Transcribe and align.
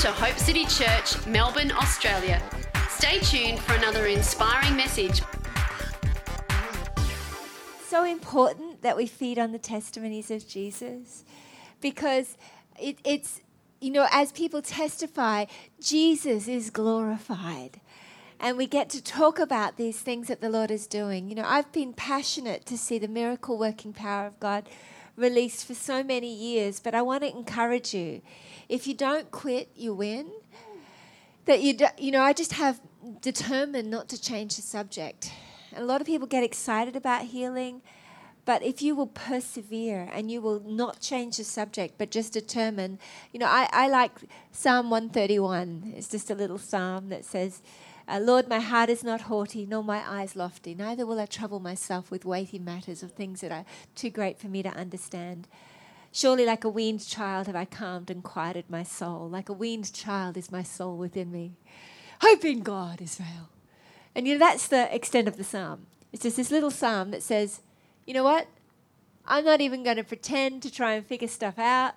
to 0.00 0.12
Hope 0.12 0.38
City 0.38 0.64
Church, 0.66 1.26
Melbourne, 1.26 1.72
Australia. 1.72 2.40
Stay 2.88 3.18
tuned 3.18 3.58
for 3.58 3.74
another 3.74 4.06
inspiring 4.06 4.76
message. 4.76 5.22
So 7.84 8.04
important 8.04 8.82
that 8.82 8.96
we 8.96 9.08
feed 9.08 9.40
on 9.40 9.50
the 9.50 9.58
testimonies 9.58 10.30
of 10.30 10.46
Jesus 10.46 11.24
because 11.80 12.36
it, 12.80 13.00
it's, 13.04 13.40
you 13.80 13.90
know, 13.90 14.06
as 14.12 14.30
people 14.30 14.62
testify, 14.62 15.46
Jesus 15.80 16.46
is 16.46 16.70
glorified. 16.70 17.80
And 18.38 18.56
we 18.56 18.68
get 18.68 18.88
to 18.90 19.02
talk 19.02 19.40
about 19.40 19.78
these 19.78 19.98
things 19.98 20.28
that 20.28 20.40
the 20.40 20.48
Lord 20.48 20.70
is 20.70 20.86
doing. 20.86 21.28
You 21.28 21.34
know, 21.34 21.44
I've 21.44 21.72
been 21.72 21.92
passionate 21.92 22.66
to 22.66 22.78
see 22.78 23.00
the 23.00 23.08
miracle 23.08 23.58
working 23.58 23.92
power 23.92 24.28
of 24.28 24.38
God 24.38 24.68
released 25.18 25.66
for 25.66 25.74
so 25.74 26.02
many 26.02 26.32
years, 26.32 26.80
but 26.80 26.94
I 26.94 27.02
want 27.02 27.22
to 27.22 27.30
encourage 27.30 27.92
you. 27.92 28.22
If 28.68 28.86
you 28.86 28.94
don't 28.94 29.30
quit, 29.30 29.70
you 29.74 29.92
win. 29.92 30.30
That 31.46 31.60
you, 31.62 31.74
do, 31.74 31.86
you 31.98 32.10
know, 32.10 32.22
I 32.22 32.32
just 32.32 32.52
have 32.52 32.80
determined 33.20 33.90
not 33.90 34.08
to 34.10 34.20
change 34.20 34.56
the 34.56 34.62
subject. 34.62 35.32
And 35.72 35.82
a 35.82 35.86
lot 35.86 36.00
of 36.00 36.06
people 36.06 36.26
get 36.26 36.44
excited 36.44 36.94
about 36.94 37.24
healing, 37.24 37.82
but 38.44 38.62
if 38.62 38.80
you 38.80 38.94
will 38.94 39.08
persevere 39.08 40.08
and 40.12 40.30
you 40.30 40.40
will 40.40 40.60
not 40.60 41.00
change 41.00 41.38
the 41.38 41.44
subject, 41.44 41.94
but 41.98 42.10
just 42.10 42.32
determine, 42.32 42.98
you 43.32 43.40
know, 43.40 43.46
I, 43.46 43.68
I 43.72 43.88
like 43.88 44.12
Psalm 44.52 44.90
131. 44.90 45.94
It's 45.96 46.08
just 46.08 46.30
a 46.30 46.34
little 46.34 46.58
psalm 46.58 47.08
that 47.08 47.24
says, 47.24 47.62
uh, 48.08 48.18
Lord, 48.18 48.48
my 48.48 48.58
heart 48.58 48.88
is 48.88 49.04
not 49.04 49.22
haughty, 49.22 49.66
nor 49.66 49.84
my 49.84 50.02
eyes 50.08 50.34
lofty. 50.34 50.74
Neither 50.74 51.04
will 51.04 51.20
I 51.20 51.26
trouble 51.26 51.60
myself 51.60 52.10
with 52.10 52.24
weighty 52.24 52.58
matters 52.58 53.02
of 53.02 53.12
things 53.12 53.42
that 53.42 53.52
are 53.52 53.66
too 53.94 54.08
great 54.08 54.38
for 54.38 54.48
me 54.48 54.62
to 54.62 54.70
understand. 54.70 55.46
Surely, 56.10 56.46
like 56.46 56.64
a 56.64 56.70
weaned 56.70 57.06
child, 57.06 57.46
have 57.46 57.56
I 57.56 57.66
calmed 57.66 58.10
and 58.10 58.24
quieted 58.24 58.70
my 58.70 58.82
soul. 58.82 59.28
Like 59.28 59.50
a 59.50 59.52
weaned 59.52 59.92
child 59.92 60.38
is 60.38 60.50
my 60.50 60.62
soul 60.62 60.96
within 60.96 61.30
me. 61.30 61.52
Hope 62.22 62.46
in 62.46 62.62
God, 62.62 63.02
Israel. 63.02 63.50
And 64.14 64.26
you 64.26 64.34
know, 64.34 64.38
that's 64.38 64.68
the 64.68 64.92
extent 64.94 65.28
of 65.28 65.36
the 65.36 65.44
psalm. 65.44 65.86
It's 66.10 66.22
just 66.22 66.38
this 66.38 66.50
little 66.50 66.70
psalm 66.70 67.10
that 67.10 67.22
says, 67.22 67.60
you 68.06 68.14
know 68.14 68.24
what? 68.24 68.48
I'm 69.26 69.44
not 69.44 69.60
even 69.60 69.82
going 69.84 69.98
to 69.98 70.04
pretend 70.04 70.62
to 70.62 70.72
try 70.72 70.94
and 70.94 71.04
figure 71.04 71.28
stuff 71.28 71.58
out. 71.58 71.92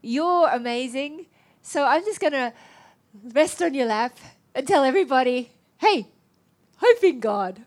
You're 0.00 0.48
amazing. 0.48 1.26
So 1.60 1.84
I'm 1.84 2.02
just 2.02 2.20
going 2.20 2.32
to 2.32 2.54
rest 3.22 3.62
on 3.62 3.74
your 3.74 3.86
lap 3.86 4.18
and 4.54 4.66
tell 4.66 4.84
everybody, 4.84 5.50
hey, 5.78 6.08
hope 6.76 7.02
in 7.02 7.20
God. 7.20 7.62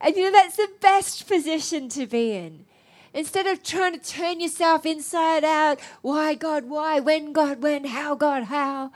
And 0.00 0.16
you 0.16 0.24
know, 0.24 0.32
that's 0.32 0.56
the 0.56 0.70
best 0.80 1.26
position 1.26 1.88
to 1.90 2.06
be 2.06 2.32
in. 2.32 2.64
Instead 3.12 3.46
of 3.46 3.62
trying 3.62 3.98
to 3.98 3.98
turn 3.98 4.38
yourself 4.38 4.86
inside 4.86 5.42
out, 5.42 5.80
why 6.02 6.34
God, 6.34 6.66
why, 6.66 7.00
when 7.00 7.32
God, 7.32 7.62
when, 7.62 7.84
how 7.84 8.14
God, 8.14 8.44
how. 8.44 8.92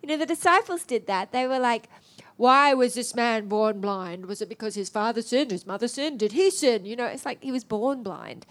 You 0.00 0.08
know, 0.08 0.16
the 0.16 0.26
disciples 0.26 0.84
did 0.84 1.06
that. 1.06 1.32
They 1.32 1.46
were 1.46 1.58
like, 1.58 1.88
why 2.36 2.72
was 2.72 2.94
this 2.94 3.16
man 3.16 3.48
born 3.48 3.80
blind? 3.80 4.26
Was 4.26 4.40
it 4.40 4.48
because 4.48 4.76
his 4.76 4.88
father 4.88 5.22
sinned, 5.22 5.50
his 5.50 5.66
mother 5.66 5.88
sinned? 5.88 6.20
Did 6.20 6.32
he 6.32 6.50
sin? 6.50 6.84
You 6.84 6.94
know, 6.94 7.06
it's 7.06 7.26
like 7.26 7.42
he 7.42 7.50
was 7.50 7.64
born 7.64 8.04
blind. 8.04 8.46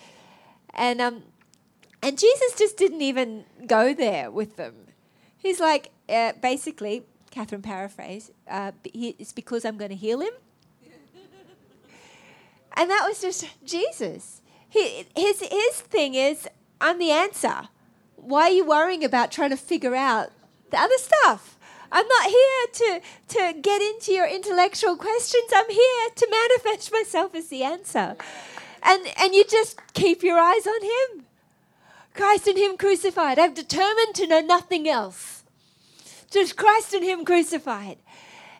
And 0.73 0.99
um 0.99 1.23
and 2.03 2.19
Jesus 2.19 2.53
just 2.57 2.77
didn't 2.77 3.01
even 3.01 3.45
go 3.65 3.93
there 3.93 4.29
with 4.29 4.57
them. 4.57 4.75
He's 5.37 5.59
like, 5.59 5.91
uh, 6.09 6.33
basically, 6.41 7.03
Catherine 7.37 7.61
paraphrase, 7.61 8.31
uh, 8.49 8.71
it's 8.83 9.31
because 9.31 9.63
I'm 9.63 9.77
going 9.77 9.91
to 9.91 9.95
heal 9.95 10.21
him. 10.21 10.33
and 12.75 12.89
that 12.89 13.05
was 13.07 13.21
just 13.21 13.45
Jesus. 13.63 14.41
He, 14.67 15.05
his, 15.15 15.41
his 15.41 15.81
thing 15.81 16.15
is, 16.15 16.47
I'm 16.81 16.97
the 16.97 17.11
answer. 17.11 17.69
Why 18.15 18.45
are 18.45 18.49
you 18.49 18.65
worrying 18.65 19.03
about 19.03 19.31
trying 19.31 19.51
to 19.51 19.55
figure 19.55 19.93
out 19.93 20.31
the 20.71 20.79
other 20.79 20.97
stuff? 20.97 21.59
I'm 21.91 22.07
not 22.07 22.25
here 22.25 22.65
to, 22.73 23.01
to 23.27 23.61
get 23.61 23.83
into 23.83 24.13
your 24.13 24.27
intellectual 24.27 24.97
questions. 24.97 25.51
I'm 25.55 25.69
here 25.69 26.09
to 26.15 26.27
manifest 26.31 26.91
myself 26.91 27.35
as 27.35 27.49
the 27.49 27.61
answer. 27.61 28.15
And, 28.81 29.07
and 29.15 29.35
you 29.35 29.45
just 29.45 29.79
keep 29.93 30.23
your 30.23 30.39
eyes 30.39 30.65
on 30.65 30.81
Him. 30.81 31.25
Christ 32.15 32.47
and 32.47 32.57
Him 32.57 32.77
crucified. 32.77 33.37
I've 33.37 33.53
determined 33.53 34.15
to 34.15 34.25
know 34.25 34.41
nothing 34.41 34.89
else. 34.89 35.36
Just 36.29 36.57
Christ 36.57 36.93
and 36.93 37.03
Him 37.03 37.25
crucified. 37.25 37.97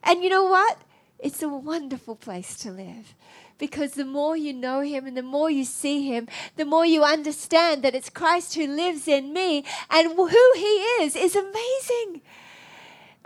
And 0.04 0.24
you 0.24 0.30
know 0.30 0.46
what? 0.46 0.80
It's 1.20 1.42
a 1.42 1.50
wonderful 1.50 2.16
place 2.16 2.58
to 2.60 2.72
live 2.72 3.16
because 3.58 3.94
the 3.94 4.06
more 4.06 4.38
you 4.38 4.54
know 4.54 4.82
him 4.82 5.08
and 5.08 5.18
the 5.18 5.24
more 5.24 5.50
you 5.50 5.64
see 5.64 6.08
him, 6.08 6.28
the 6.56 6.66
more 6.66 6.86
you 6.86 7.04
understand 7.04 7.84
that 7.84 7.96
it's 7.96 8.10
Christ 8.10 8.56
who 8.56 8.68
lives 8.68 9.08
in 9.08 9.34
me 9.34 9.66
and 9.90 10.14
who 10.14 10.52
he 10.56 10.76
is 11.02 11.16
is 11.16 11.36
amazing. 11.36 12.22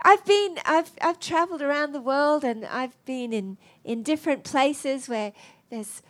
I've 0.00 0.24
been 0.24 0.56
I've 0.64 0.90
I've 1.00 1.20
traveled 1.20 1.62
around 1.62 1.92
the 1.92 2.00
world 2.00 2.44
and 2.44 2.64
I've 2.64 3.02
been 3.04 3.32
in 3.32 3.58
in 3.84 4.02
different 4.02 4.42
places 4.42 5.08
where 5.08 5.32
there's 5.70 6.02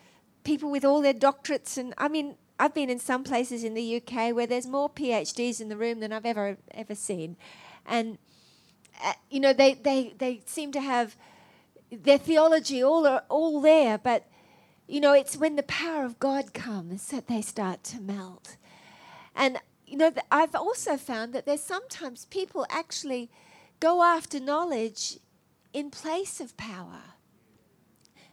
people 0.44 0.70
with 0.70 0.84
all 0.84 1.02
their 1.02 1.14
doctorates 1.14 1.76
and 1.76 1.92
I 1.98 2.08
mean 2.08 2.36
I've 2.58 2.74
been 2.74 2.90
in 2.90 3.00
some 3.00 3.24
places 3.24 3.64
in 3.64 3.74
the 3.74 3.96
UK 3.96 4.34
where 4.34 4.46
there's 4.46 4.66
more 4.66 4.88
PhDs 4.88 5.60
in 5.60 5.68
the 5.68 5.76
room 5.76 6.00
than 6.00 6.12
I've 6.12 6.24
ever 6.24 6.56
ever 6.72 6.94
seen 6.94 7.36
and 7.86 8.18
uh, 9.04 9.12
you 9.30 9.40
know 9.40 9.52
they, 9.52 9.74
they 9.74 10.14
they 10.18 10.42
seem 10.46 10.72
to 10.72 10.80
have 10.80 11.16
their 11.90 12.18
theology 12.18 12.82
all 12.82 13.06
are, 13.06 13.24
all 13.28 13.60
there, 13.60 13.98
but 13.98 14.26
you 14.86 15.00
know 15.00 15.12
it's 15.12 15.36
when 15.36 15.56
the 15.56 15.62
power 15.62 16.04
of 16.04 16.18
God 16.18 16.54
comes 16.54 17.08
that 17.08 17.28
they 17.28 17.42
start 17.42 17.82
to 17.84 18.00
melt. 18.00 18.56
And 19.34 19.58
you 19.86 19.96
know 19.96 20.12
I've 20.30 20.54
also 20.54 20.96
found 20.96 21.32
that 21.32 21.46
there's 21.46 21.62
sometimes 21.62 22.26
people 22.26 22.66
actually 22.70 23.30
go 23.80 24.02
after 24.02 24.38
knowledge 24.38 25.18
in 25.72 25.90
place 25.90 26.40
of 26.40 26.56
power 26.56 27.02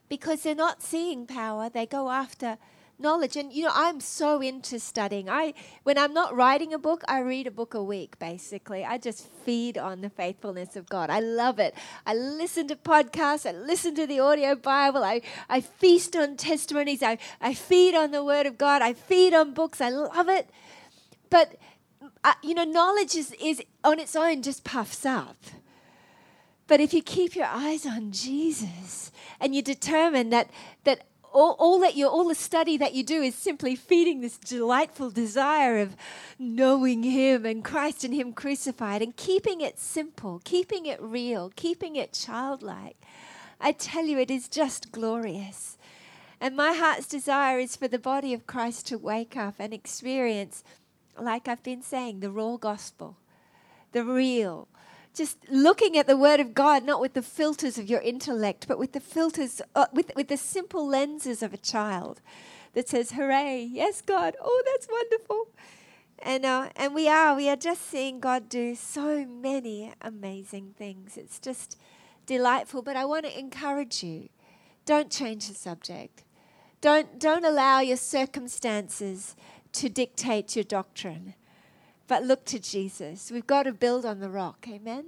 because 0.09 0.43
they're 0.43 0.55
not 0.55 0.81
seeing 0.81 1.25
power. 1.25 1.69
They 1.69 1.85
go 1.85 2.09
after 2.09 2.57
knowledge. 2.99 3.35
And 3.35 3.51
you 3.53 3.63
know 3.65 3.71
i'm 3.73 3.99
so 3.99 4.41
into 4.41 4.79
studying. 4.79 5.29
I 5.29 5.53
when 5.83 5.97
i'm 5.97 6.13
not 6.13 6.35
writing 6.35 6.73
a 6.73 6.79
book 6.79 7.03
i 7.07 7.19
read 7.19 7.47
a 7.47 7.51
book 7.51 7.73
a 7.73 7.83
week 7.83 8.19
basically. 8.19 8.83
I 8.85 8.97
just 8.97 9.27
feed 9.45 9.77
on 9.77 10.01
the 10.01 10.09
faithfulness 10.09 10.75
of 10.75 10.89
god. 10.89 11.09
I 11.09 11.19
love 11.19 11.59
it. 11.59 11.73
I 12.05 12.13
listen 12.13 12.67
to 12.67 12.75
podcasts. 12.75 13.47
I 13.47 13.51
listen 13.51 13.95
to 13.95 14.05
the 14.05 14.19
audio 14.19 14.55
bible. 14.55 15.03
I, 15.03 15.21
I 15.49 15.61
feast 15.61 16.15
on 16.15 16.37
testimonies. 16.37 17.01
I, 17.01 17.17
I 17.41 17.53
feed 17.53 17.95
on 17.95 18.11
the 18.11 18.23
word 18.23 18.45
of 18.45 18.57
god. 18.57 18.81
I 18.81 18.93
feed 18.93 19.33
on 19.33 19.53
books. 19.53 19.81
I 19.81 19.89
love 19.89 20.29
it. 20.29 20.49
But 21.29 21.55
uh, 22.23 22.33
you 22.43 22.53
know 22.53 22.63
knowledge 22.63 23.15
is, 23.15 23.35
is 23.41 23.61
on 23.83 23.99
its 23.99 24.15
own 24.15 24.41
just 24.41 24.63
puffs 24.63 25.05
up. 25.05 25.37
But 26.67 26.79
if 26.79 26.93
you 26.93 27.01
keep 27.01 27.35
your 27.35 27.47
eyes 27.47 27.85
on 27.85 28.11
jesus 28.11 29.11
and 29.39 29.55
you 29.55 29.61
determine 29.61 30.29
that 30.29 30.49
that 30.83 31.05
all, 31.31 31.55
all 31.59 31.79
that 31.79 31.95
you 31.95 32.07
all 32.07 32.27
the 32.27 32.35
study 32.35 32.77
that 32.77 32.93
you 32.93 33.03
do 33.03 33.21
is 33.21 33.35
simply 33.35 33.75
feeding 33.75 34.21
this 34.21 34.37
delightful 34.37 35.09
desire 35.09 35.79
of 35.79 35.95
knowing 36.37 37.03
him 37.03 37.45
and 37.45 37.63
Christ 37.63 38.03
and 38.03 38.13
him 38.13 38.33
crucified 38.33 39.01
and 39.01 39.15
keeping 39.15 39.61
it 39.61 39.79
simple, 39.79 40.41
keeping 40.43 40.85
it 40.85 41.01
real, 41.01 41.51
keeping 41.55 41.95
it 41.95 42.13
childlike. 42.13 42.97
I 43.59 43.71
tell 43.71 44.05
you 44.05 44.17
it 44.17 44.31
is 44.31 44.47
just 44.47 44.91
glorious. 44.91 45.77
And 46.41 46.55
my 46.55 46.73
heart's 46.73 47.07
desire 47.07 47.59
is 47.59 47.75
for 47.75 47.87
the 47.87 47.99
body 47.99 48.33
of 48.33 48.47
Christ 48.47 48.87
to 48.87 48.97
wake 48.97 49.35
up 49.35 49.55
and 49.59 49.73
experience 49.73 50.63
like 51.17 51.47
I've 51.47 51.63
been 51.63 51.81
saying 51.81 52.21
the 52.21 52.31
raw 52.31 52.55
gospel, 52.55 53.17
the 53.91 54.05
real 54.05 54.69
just 55.19 55.37
looking 55.51 55.97
at 55.97 56.07
the 56.07 56.15
Word 56.15 56.39
of 56.39 56.53
God, 56.53 56.85
not 56.85 57.01
with 57.01 57.13
the 57.13 57.21
filters 57.21 57.77
of 57.77 57.89
your 57.89 57.99
intellect, 57.99 58.69
but 58.69 58.79
with 58.79 58.93
the 58.93 59.01
filters, 59.01 59.61
uh, 59.75 59.87
with, 59.91 60.13
with 60.15 60.29
the 60.29 60.37
simple 60.37 60.87
lenses 60.87 61.43
of 61.43 61.53
a 61.53 61.57
child 61.57 62.21
that 62.71 62.87
says, 62.87 63.11
Hooray, 63.11 63.67
yes, 63.69 64.01
God, 64.01 64.37
oh, 64.41 64.63
that's 64.65 64.87
wonderful. 64.89 65.49
And, 66.19 66.45
uh, 66.45 66.69
and 66.77 66.95
we 66.95 67.09
are, 67.09 67.35
we 67.35 67.49
are 67.49 67.57
just 67.57 67.89
seeing 67.89 68.21
God 68.21 68.47
do 68.47 68.75
so 68.75 69.25
many 69.25 69.91
amazing 70.01 70.73
things. 70.77 71.17
It's 71.17 71.37
just 71.37 71.77
delightful. 72.25 72.81
But 72.81 72.95
I 72.95 73.03
want 73.03 73.25
to 73.25 73.37
encourage 73.37 74.01
you 74.01 74.29
don't 74.85 75.11
change 75.11 75.49
the 75.49 75.53
subject. 75.53 76.23
Don't, 76.79 77.19
don't 77.19 77.43
allow 77.43 77.81
your 77.81 77.97
circumstances 77.97 79.35
to 79.73 79.89
dictate 79.89 80.55
your 80.55 80.63
doctrine 80.63 81.33
but 82.09 82.23
look 82.23 82.43
to 82.45 82.59
Jesus. 82.59 83.31
We've 83.31 83.47
got 83.47 83.63
to 83.63 83.71
build 83.71 84.03
on 84.03 84.19
the 84.19 84.29
rock. 84.29 84.65
Amen. 84.67 85.05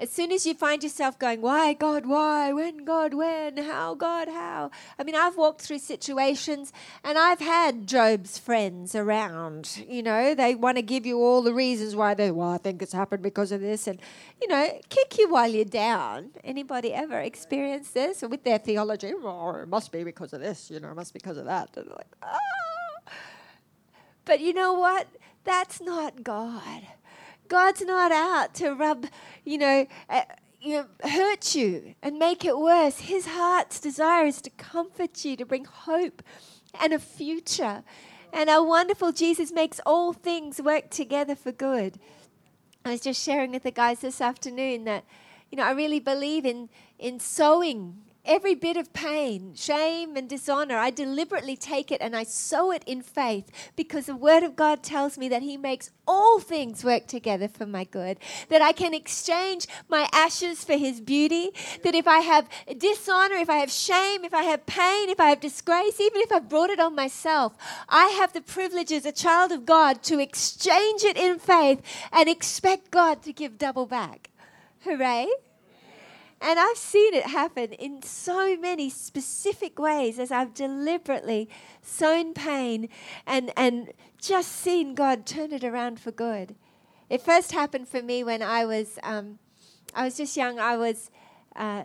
As 0.00 0.10
soon 0.12 0.30
as 0.30 0.46
you 0.46 0.54
find 0.54 0.82
yourself 0.82 1.18
going, 1.18 1.40
why, 1.40 1.72
God, 1.74 2.06
why? 2.06 2.52
When, 2.52 2.84
God, 2.84 3.14
when? 3.14 3.56
How, 3.56 3.94
God, 3.94 4.28
how? 4.28 4.70
I 4.96 5.02
mean, 5.02 5.16
I've 5.16 5.36
walked 5.36 5.62
through 5.62 5.78
situations 5.78 6.72
and 7.02 7.18
I've 7.18 7.40
had 7.40 7.88
Job's 7.88 8.38
friends 8.38 8.94
around. 8.94 9.84
You 9.88 10.04
know, 10.04 10.36
they 10.36 10.54
want 10.54 10.76
to 10.76 10.82
give 10.82 11.04
you 11.04 11.18
all 11.18 11.42
the 11.42 11.54
reasons 11.54 11.96
why 11.96 12.14
they, 12.14 12.30
well, 12.30 12.50
I 12.50 12.58
think 12.58 12.80
it's 12.80 12.92
happened 12.92 13.24
because 13.24 13.50
of 13.50 13.60
this. 13.60 13.88
And, 13.88 14.00
you 14.40 14.46
know, 14.46 14.78
kick 14.88 15.18
you 15.18 15.28
while 15.28 15.48
you're 15.48 15.64
down. 15.64 16.30
Anybody 16.44 16.94
ever 16.94 17.18
experienced 17.20 17.94
this? 17.94 18.22
With 18.22 18.44
their 18.44 18.58
theology, 18.58 19.12
oh, 19.16 19.50
it 19.62 19.68
must 19.68 19.90
be 19.90 20.04
because 20.04 20.32
of 20.32 20.40
this, 20.40 20.70
you 20.70 20.78
know, 20.78 20.90
it 20.90 20.96
must 20.96 21.12
be 21.12 21.18
because 21.18 21.38
of 21.38 21.46
that. 21.46 21.76
And 21.76 21.88
like, 21.88 22.06
ah. 22.22 22.38
But 24.24 24.40
you 24.40 24.52
know 24.52 24.74
what? 24.74 25.08
That's 25.44 25.80
not 25.80 26.22
God. 26.22 26.82
God's 27.48 27.82
not 27.82 28.12
out 28.12 28.54
to 28.56 28.72
rub, 28.72 29.06
you 29.44 29.58
know, 29.58 29.86
uh, 30.10 30.22
you 30.60 30.74
know, 30.74 31.08
hurt 31.08 31.54
you 31.54 31.94
and 32.02 32.18
make 32.18 32.44
it 32.44 32.58
worse. 32.58 32.98
His 33.00 33.26
heart's 33.26 33.80
desire 33.80 34.26
is 34.26 34.42
to 34.42 34.50
comfort 34.50 35.24
you, 35.24 35.36
to 35.36 35.46
bring 35.46 35.64
hope 35.64 36.22
and 36.80 36.92
a 36.92 36.98
future. 36.98 37.82
And 38.32 38.50
our 38.50 38.64
wonderful 38.64 39.12
Jesus 39.12 39.52
makes 39.52 39.80
all 39.86 40.12
things 40.12 40.60
work 40.60 40.90
together 40.90 41.34
for 41.34 41.52
good. 41.52 41.98
I 42.84 42.92
was 42.92 43.00
just 43.00 43.22
sharing 43.22 43.52
with 43.52 43.62
the 43.62 43.70
guys 43.70 44.00
this 44.00 44.20
afternoon 44.20 44.84
that, 44.84 45.04
you 45.50 45.56
know, 45.56 45.64
I 45.64 45.70
really 45.70 46.00
believe 46.00 46.44
in, 46.44 46.68
in 46.98 47.20
sowing 47.20 48.02
every 48.28 48.54
bit 48.54 48.76
of 48.76 48.92
pain, 48.92 49.54
shame, 49.54 50.16
and 50.16 50.28
dishonor, 50.28 50.76
I 50.76 50.90
deliberately 50.90 51.56
take 51.56 51.90
it 51.90 52.00
and 52.02 52.14
I 52.14 52.24
sow 52.24 52.70
it 52.70 52.84
in 52.86 53.02
faith 53.02 53.50
because 53.74 54.06
the 54.06 54.14
Word 54.14 54.42
of 54.42 54.54
God 54.54 54.82
tells 54.82 55.16
me 55.16 55.28
that 55.30 55.42
He 55.42 55.56
makes 55.56 55.90
all 56.06 56.38
things 56.38 56.84
work 56.84 57.06
together 57.06 57.48
for 57.48 57.66
my 57.66 57.84
good. 57.84 58.18
That 58.50 58.62
I 58.62 58.72
can 58.72 58.92
exchange 58.92 59.66
my 59.88 60.08
ashes 60.12 60.62
for 60.62 60.74
His 60.74 61.00
beauty. 61.00 61.50
That 61.82 61.94
if 61.94 62.06
I 62.06 62.20
have 62.20 62.48
dishonor, 62.76 63.36
if 63.36 63.50
I 63.50 63.56
have 63.56 63.72
shame, 63.72 64.24
if 64.24 64.34
I 64.34 64.42
have 64.42 64.66
pain, 64.66 65.08
if 65.08 65.18
I 65.18 65.30
have 65.30 65.40
disgrace, 65.40 65.98
even 65.98 66.20
if 66.20 66.30
I've 66.30 66.48
brought 66.48 66.70
it 66.70 66.78
on 66.78 66.94
myself, 66.94 67.56
I 67.88 68.08
have 68.08 68.34
the 68.34 68.42
privilege 68.42 68.92
as 68.92 69.06
a 69.06 69.12
child 69.12 69.50
of 69.50 69.64
God 69.64 70.02
to 70.04 70.20
exchange 70.20 71.02
it 71.02 71.16
in 71.16 71.38
faith 71.38 71.82
and 72.12 72.28
expect 72.28 72.90
God 72.90 73.22
to 73.22 73.32
give 73.32 73.58
double 73.58 73.86
back. 73.86 74.30
Hooray! 74.84 75.28
And 76.40 76.58
I've 76.58 76.76
seen 76.76 77.14
it 77.14 77.26
happen 77.26 77.72
in 77.72 78.02
so 78.02 78.56
many 78.56 78.90
specific 78.90 79.78
ways 79.78 80.18
as 80.18 80.30
I've 80.30 80.54
deliberately 80.54 81.48
sown 81.82 82.32
pain 82.32 82.88
and, 83.26 83.52
and 83.56 83.92
just 84.20 84.52
seen 84.52 84.94
God 84.94 85.26
turn 85.26 85.52
it 85.52 85.64
around 85.64 85.98
for 85.98 86.12
good. 86.12 86.54
It 87.10 87.22
first 87.22 87.52
happened 87.52 87.88
for 87.88 88.02
me 88.02 88.22
when 88.22 88.42
I 88.42 88.64
was, 88.64 88.98
um, 89.02 89.38
I 89.94 90.04
was 90.04 90.16
just 90.16 90.36
young. 90.36 90.60
I 90.60 90.76
was 90.76 91.10
uh, 91.56 91.84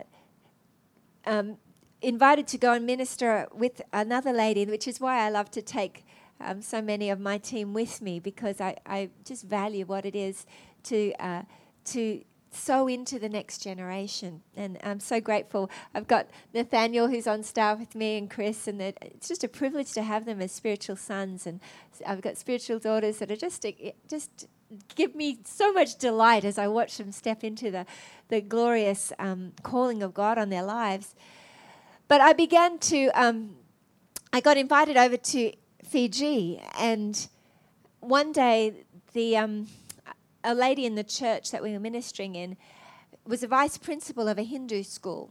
um, 1.26 1.56
invited 2.00 2.46
to 2.48 2.58
go 2.58 2.74
and 2.74 2.86
minister 2.86 3.48
with 3.52 3.82
another 3.92 4.32
lady, 4.32 4.66
which 4.66 4.86
is 4.86 5.00
why 5.00 5.20
I 5.26 5.30
love 5.30 5.50
to 5.52 5.62
take 5.62 6.06
um, 6.40 6.62
so 6.62 6.80
many 6.80 7.10
of 7.10 7.18
my 7.18 7.38
team 7.38 7.72
with 7.72 8.00
me 8.00 8.20
because 8.20 8.60
I, 8.60 8.76
I 8.86 9.10
just 9.24 9.44
value 9.44 9.84
what 9.84 10.04
it 10.04 10.14
is 10.14 10.46
to, 10.84 11.12
uh, 11.18 11.42
to 11.86 12.22
sow 12.54 12.86
into 12.88 13.18
the 13.18 13.28
next 13.28 13.58
generation. 13.58 14.42
And 14.56 14.78
I'm 14.82 15.00
so 15.00 15.20
grateful. 15.20 15.70
I've 15.94 16.06
got 16.06 16.28
Nathaniel 16.52 17.08
who's 17.08 17.26
on 17.26 17.42
staff 17.42 17.78
with 17.78 17.94
me 17.94 18.16
and 18.16 18.30
Chris, 18.30 18.66
and 18.68 18.80
it's 18.80 19.28
just 19.28 19.44
a 19.44 19.48
privilege 19.48 19.92
to 19.92 20.02
have 20.02 20.24
them 20.24 20.40
as 20.40 20.52
spiritual 20.52 20.96
sons. 20.96 21.46
And 21.46 21.60
I've 22.06 22.20
got 22.20 22.36
spiritual 22.36 22.78
daughters 22.78 23.18
that 23.18 23.30
are 23.30 23.36
just 23.36 23.66
just 24.08 24.46
give 24.94 25.14
me 25.14 25.38
so 25.44 25.72
much 25.72 25.96
delight 25.96 26.44
as 26.44 26.58
I 26.58 26.68
watch 26.68 26.96
them 26.96 27.12
step 27.12 27.44
into 27.44 27.70
the 27.70 27.86
the 28.28 28.40
glorious 28.40 29.12
um, 29.18 29.52
calling 29.62 30.02
of 30.02 30.14
God 30.14 30.38
on 30.38 30.48
their 30.48 30.62
lives. 30.62 31.14
But 32.08 32.20
I 32.20 32.32
began 32.32 32.78
to. 32.78 33.08
Um, 33.08 33.56
I 34.32 34.40
got 34.40 34.56
invited 34.56 34.96
over 34.96 35.16
to 35.16 35.52
Fiji, 35.84 36.60
and 36.76 37.28
one 38.00 38.32
day 38.32 38.84
the 39.12 39.36
um, 39.36 39.68
a 40.44 40.54
lady 40.54 40.86
in 40.86 40.94
the 40.94 41.02
church 41.02 41.50
that 41.50 41.62
we 41.62 41.72
were 41.72 41.80
ministering 41.80 42.34
in 42.34 42.56
was 43.26 43.42
a 43.42 43.48
vice 43.48 43.78
principal 43.78 44.28
of 44.28 44.38
a 44.38 44.42
Hindu 44.42 44.82
school. 44.82 45.30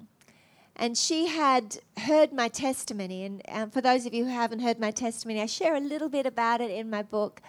And 0.75 0.98
she 0.98 1.27
had 1.27 1.77
heard 2.00 2.33
my 2.33 2.48
testimony. 2.48 3.24
And 3.24 3.42
um, 3.48 3.69
for 3.69 3.80
those 3.80 4.07
of 4.07 4.13
you 4.13 4.25
who 4.25 4.31
haven't 4.31 4.60
heard 4.60 4.80
my 4.80 4.89
testimony, 4.89 5.39
I 5.39 5.45
share 5.45 5.75
a 5.75 5.80
little 5.80 6.10
bit 6.10 6.25
about 6.25 6.62
it 6.62 6.71
in 6.71 6.89
my 6.89 7.04
book. 7.04 7.42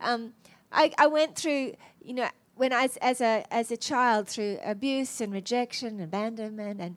Um, 0.00 0.34
I, 0.70 0.92
I, 0.96 1.08
went 1.08 1.34
through, 1.34 1.74
you 2.00 2.14
know, 2.14 2.28
when 2.54 2.72
I 2.72 2.82
was 2.82 2.96
as 2.98 3.20
a, 3.20 3.44
as 3.50 3.72
a 3.72 3.76
child, 3.76 4.28
through 4.28 4.60
abuse 4.64 5.20
and 5.20 5.32
rejection, 5.32 6.00
abandonment, 6.00 6.80
and 6.80 6.96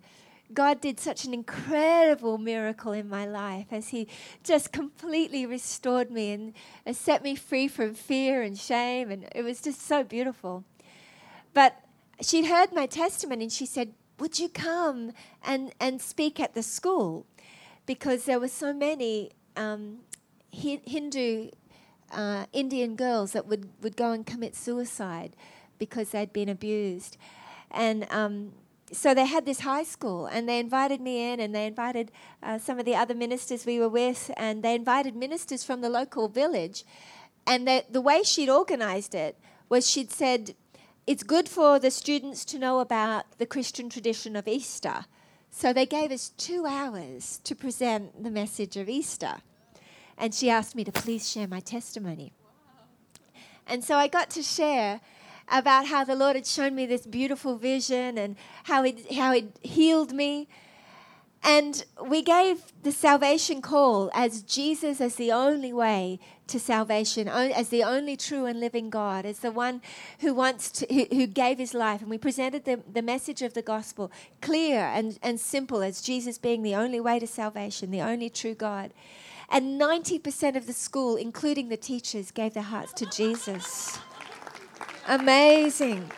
God 0.53 0.81
did 0.81 0.99
such 0.99 1.25
an 1.25 1.33
incredible 1.33 2.37
miracle 2.37 2.91
in 2.91 3.09
my 3.09 3.25
life 3.25 3.67
as 3.71 3.89
He 3.89 4.07
just 4.43 4.71
completely 4.71 5.45
restored 5.45 6.11
me 6.11 6.53
and 6.85 6.95
set 6.95 7.23
me 7.23 7.35
free 7.35 7.67
from 7.67 7.93
fear 7.93 8.41
and 8.41 8.57
shame. 8.57 9.11
And 9.11 9.27
it 9.33 9.43
was 9.43 9.61
just 9.61 9.81
so 9.81 10.03
beautiful. 10.03 10.63
But 11.53 11.79
she'd 12.21 12.45
heard 12.45 12.71
my 12.73 12.85
testimony 12.85 13.45
and 13.45 13.51
she 13.51 13.65
said, 13.65 13.93
Would 14.19 14.39
you 14.39 14.49
come 14.49 15.11
and, 15.43 15.73
and 15.79 16.01
speak 16.01 16.39
at 16.39 16.53
the 16.53 16.63
school? 16.63 17.25
Because 17.85 18.25
there 18.25 18.39
were 18.39 18.47
so 18.47 18.73
many 18.73 19.31
um, 19.55 19.99
Hindu 20.51 21.49
uh, 22.11 22.45
Indian 22.53 22.95
girls 22.95 23.31
that 23.33 23.47
would, 23.47 23.69
would 23.81 23.97
go 23.97 24.11
and 24.11 24.25
commit 24.25 24.55
suicide 24.55 25.35
because 25.79 26.09
they'd 26.09 26.31
been 26.31 26.49
abused. 26.49 27.17
And 27.71 28.07
um, 28.11 28.53
so 28.93 29.13
they 29.13 29.25
had 29.25 29.45
this 29.45 29.61
high 29.61 29.83
school 29.83 30.27
and 30.27 30.47
they 30.47 30.59
invited 30.59 31.01
me 31.01 31.31
in 31.31 31.39
and 31.39 31.53
they 31.53 31.65
invited 31.65 32.11
uh, 32.41 32.57
some 32.59 32.79
of 32.79 32.85
the 32.85 32.95
other 32.95 33.15
ministers 33.15 33.65
we 33.65 33.79
were 33.79 33.89
with 33.89 34.31
and 34.37 34.63
they 34.63 34.75
invited 34.75 35.15
ministers 35.15 35.63
from 35.63 35.81
the 35.81 35.89
local 35.89 36.27
village. 36.27 36.85
And 37.45 37.67
the 37.67 38.01
way 38.01 38.23
she'd 38.23 38.49
organized 38.49 39.15
it 39.15 39.37
was 39.67 39.89
she'd 39.89 40.11
said 40.11 40.55
it's 41.05 41.23
good 41.23 41.49
for 41.49 41.79
the 41.79 41.91
students 41.91 42.45
to 42.45 42.59
know 42.59 42.79
about 42.79 43.25
the 43.37 43.45
christian 43.45 43.89
tradition 43.89 44.35
of 44.35 44.47
easter. 44.47 45.05
So 45.49 45.73
they 45.73 45.85
gave 45.85 46.11
us 46.11 46.29
two 46.29 46.65
hours 46.65 47.41
to 47.43 47.55
present 47.55 48.23
the 48.23 48.31
message 48.31 48.77
of 48.77 48.87
easter. 48.87 49.37
And 50.17 50.33
she 50.33 50.49
asked 50.49 50.75
me 50.75 50.83
to 50.83 50.91
please 50.91 51.29
share 51.29 51.47
my 51.47 51.59
testimony. 51.59 52.31
And 53.67 53.83
so 53.83 53.95
i 53.95 54.07
got 54.07 54.29
to 54.31 54.43
share 54.43 55.01
about 55.51 55.87
how 55.87 56.03
the 56.03 56.15
Lord 56.15 56.35
had 56.35 56.47
shown 56.47 56.75
me 56.75 56.85
this 56.85 57.05
beautiful 57.05 57.57
vision 57.57 58.17
and 58.17 58.35
how 58.63 58.83
he 58.83 59.15
how 59.15 59.33
He'd 59.33 59.51
healed 59.61 60.13
me. 60.13 60.47
And 61.45 61.83
we 62.01 62.21
gave 62.21 62.61
the 62.83 62.91
salvation 62.93 63.61
call 63.61 64.09
as 64.13 64.43
Jesus 64.43 65.01
as 65.01 65.15
the 65.15 65.33
only 65.33 65.73
way 65.73 66.19
to 66.47 66.57
salvation, 66.57 67.27
as 67.27 67.67
the 67.67 67.83
only 67.83 68.15
true 68.15 68.45
and 68.45 68.61
living 68.61 68.89
God, 68.89 69.25
as 69.25 69.39
the 69.39 69.51
one 69.51 69.81
who 70.19 70.33
wants 70.33 70.71
to, 70.71 70.93
who, 70.93 71.05
who 71.13 71.27
gave 71.27 71.57
his 71.57 71.73
life. 71.73 71.99
And 71.99 72.09
we 72.09 72.17
presented 72.17 72.63
the, 72.63 72.79
the 72.91 73.01
message 73.01 73.41
of 73.41 73.55
the 73.55 73.61
gospel 73.61 74.09
clear 74.41 74.79
and, 74.79 75.19
and 75.21 75.37
simple 75.37 75.81
as 75.81 76.01
Jesus 76.01 76.37
being 76.37 76.63
the 76.63 76.75
only 76.75 77.01
way 77.01 77.19
to 77.19 77.27
salvation, 77.27 77.91
the 77.91 78.01
only 78.01 78.29
true 78.29 78.55
God. 78.55 78.93
And 79.49 79.79
90% 79.79 80.55
of 80.55 80.65
the 80.65 80.73
school, 80.73 81.17
including 81.17 81.67
the 81.67 81.77
teachers, 81.77 82.31
gave 82.31 82.53
their 82.53 82.63
hearts 82.63 82.93
to 82.93 83.05
Jesus. 83.07 83.99
Amazing. 85.07 86.09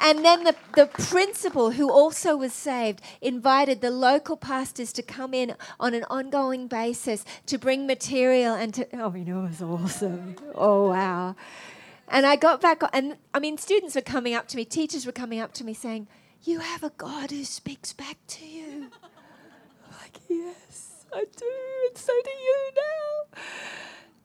And 0.00 0.24
then 0.24 0.44
the, 0.44 0.54
the 0.74 0.86
principal, 0.86 1.70
who 1.70 1.90
also 1.90 2.36
was 2.36 2.52
saved, 2.52 3.00
invited 3.22 3.80
the 3.80 3.90
local 3.90 4.36
pastors 4.36 4.92
to 4.94 5.02
come 5.02 5.32
in 5.32 5.54
on 5.78 5.94
an 5.94 6.04
ongoing 6.10 6.66
basis 6.66 7.24
to 7.46 7.58
bring 7.58 7.86
material 7.86 8.54
and 8.54 8.74
to. 8.74 8.86
Oh, 9.00 9.14
you 9.14 9.24
know, 9.24 9.44
it 9.44 9.48
was 9.48 9.62
awesome. 9.62 10.36
Oh, 10.54 10.90
wow. 10.90 11.36
And 12.08 12.26
I 12.26 12.36
got 12.36 12.60
back, 12.60 12.82
and 12.92 13.16
I 13.32 13.38
mean, 13.38 13.56
students 13.56 13.94
were 13.94 14.02
coming 14.02 14.34
up 14.34 14.46
to 14.48 14.56
me, 14.56 14.64
teachers 14.64 15.06
were 15.06 15.12
coming 15.12 15.40
up 15.40 15.54
to 15.54 15.64
me 15.64 15.72
saying, 15.72 16.06
You 16.42 16.58
have 16.58 16.82
a 16.82 16.90
God 16.90 17.30
who 17.30 17.44
speaks 17.44 17.92
back 17.92 18.18
to 18.28 18.46
you. 18.46 18.90
Like, 20.02 20.18
Yes, 20.28 21.06
I 21.14 21.24
do, 21.34 21.52
and 21.88 21.96
so 21.96 22.12
do 22.24 22.30
you 22.30 22.70
now. 22.76 23.40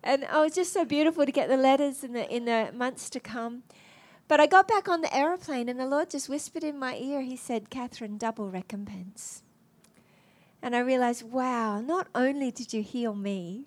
And 0.03 0.27
oh, 0.31 0.41
it 0.41 0.45
was 0.45 0.55
just 0.55 0.73
so 0.73 0.83
beautiful 0.83 1.25
to 1.25 1.31
get 1.31 1.47
the 1.47 1.57
letters 1.57 2.03
in 2.03 2.13
the, 2.13 2.29
in 2.29 2.45
the 2.45 2.71
months 2.73 3.09
to 3.11 3.19
come. 3.19 3.63
But 4.29 4.39
I 4.39 4.45
got 4.45 4.67
back 4.67 4.87
on 4.87 5.01
the 5.01 5.13
aeroplane 5.13 5.67
and 5.67 5.79
the 5.79 5.87
Lord 5.87 6.11
just 6.11 6.29
whispered 6.29 6.63
in 6.63 6.77
my 6.77 6.95
ear, 6.95 7.21
He 7.21 7.35
said, 7.35 7.71
Catherine, 7.71 8.19
double 8.19 8.51
recompense. 8.51 9.41
And 10.61 10.75
I 10.75 10.79
realized, 10.79 11.23
wow, 11.23 11.81
not 11.81 12.07
only 12.13 12.51
did 12.51 12.71
you 12.71 12.83
heal 12.83 13.15
me, 13.15 13.65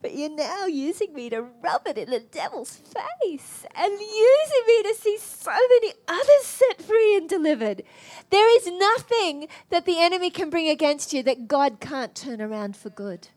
but 0.00 0.14
you're 0.14 0.34
now 0.34 0.64
using 0.64 1.12
me 1.12 1.28
to 1.28 1.42
rub 1.42 1.86
it 1.86 1.98
in 1.98 2.08
the 2.08 2.20
devil's 2.20 2.74
face 2.74 3.66
and 3.74 3.92
using 3.92 4.62
me 4.66 4.82
to 4.84 4.94
see 4.98 5.18
so 5.18 5.50
many 5.50 5.92
others 6.08 6.44
set 6.44 6.80
free 6.80 7.18
and 7.18 7.28
delivered. 7.28 7.82
There 8.30 8.56
is 8.56 8.66
nothing 8.66 9.48
that 9.68 9.84
the 9.84 10.00
enemy 10.00 10.30
can 10.30 10.48
bring 10.48 10.70
against 10.70 11.12
you 11.12 11.22
that 11.24 11.48
God 11.48 11.80
can't 11.80 12.14
turn 12.14 12.40
around 12.40 12.78
for 12.78 12.88
good. 12.88 13.28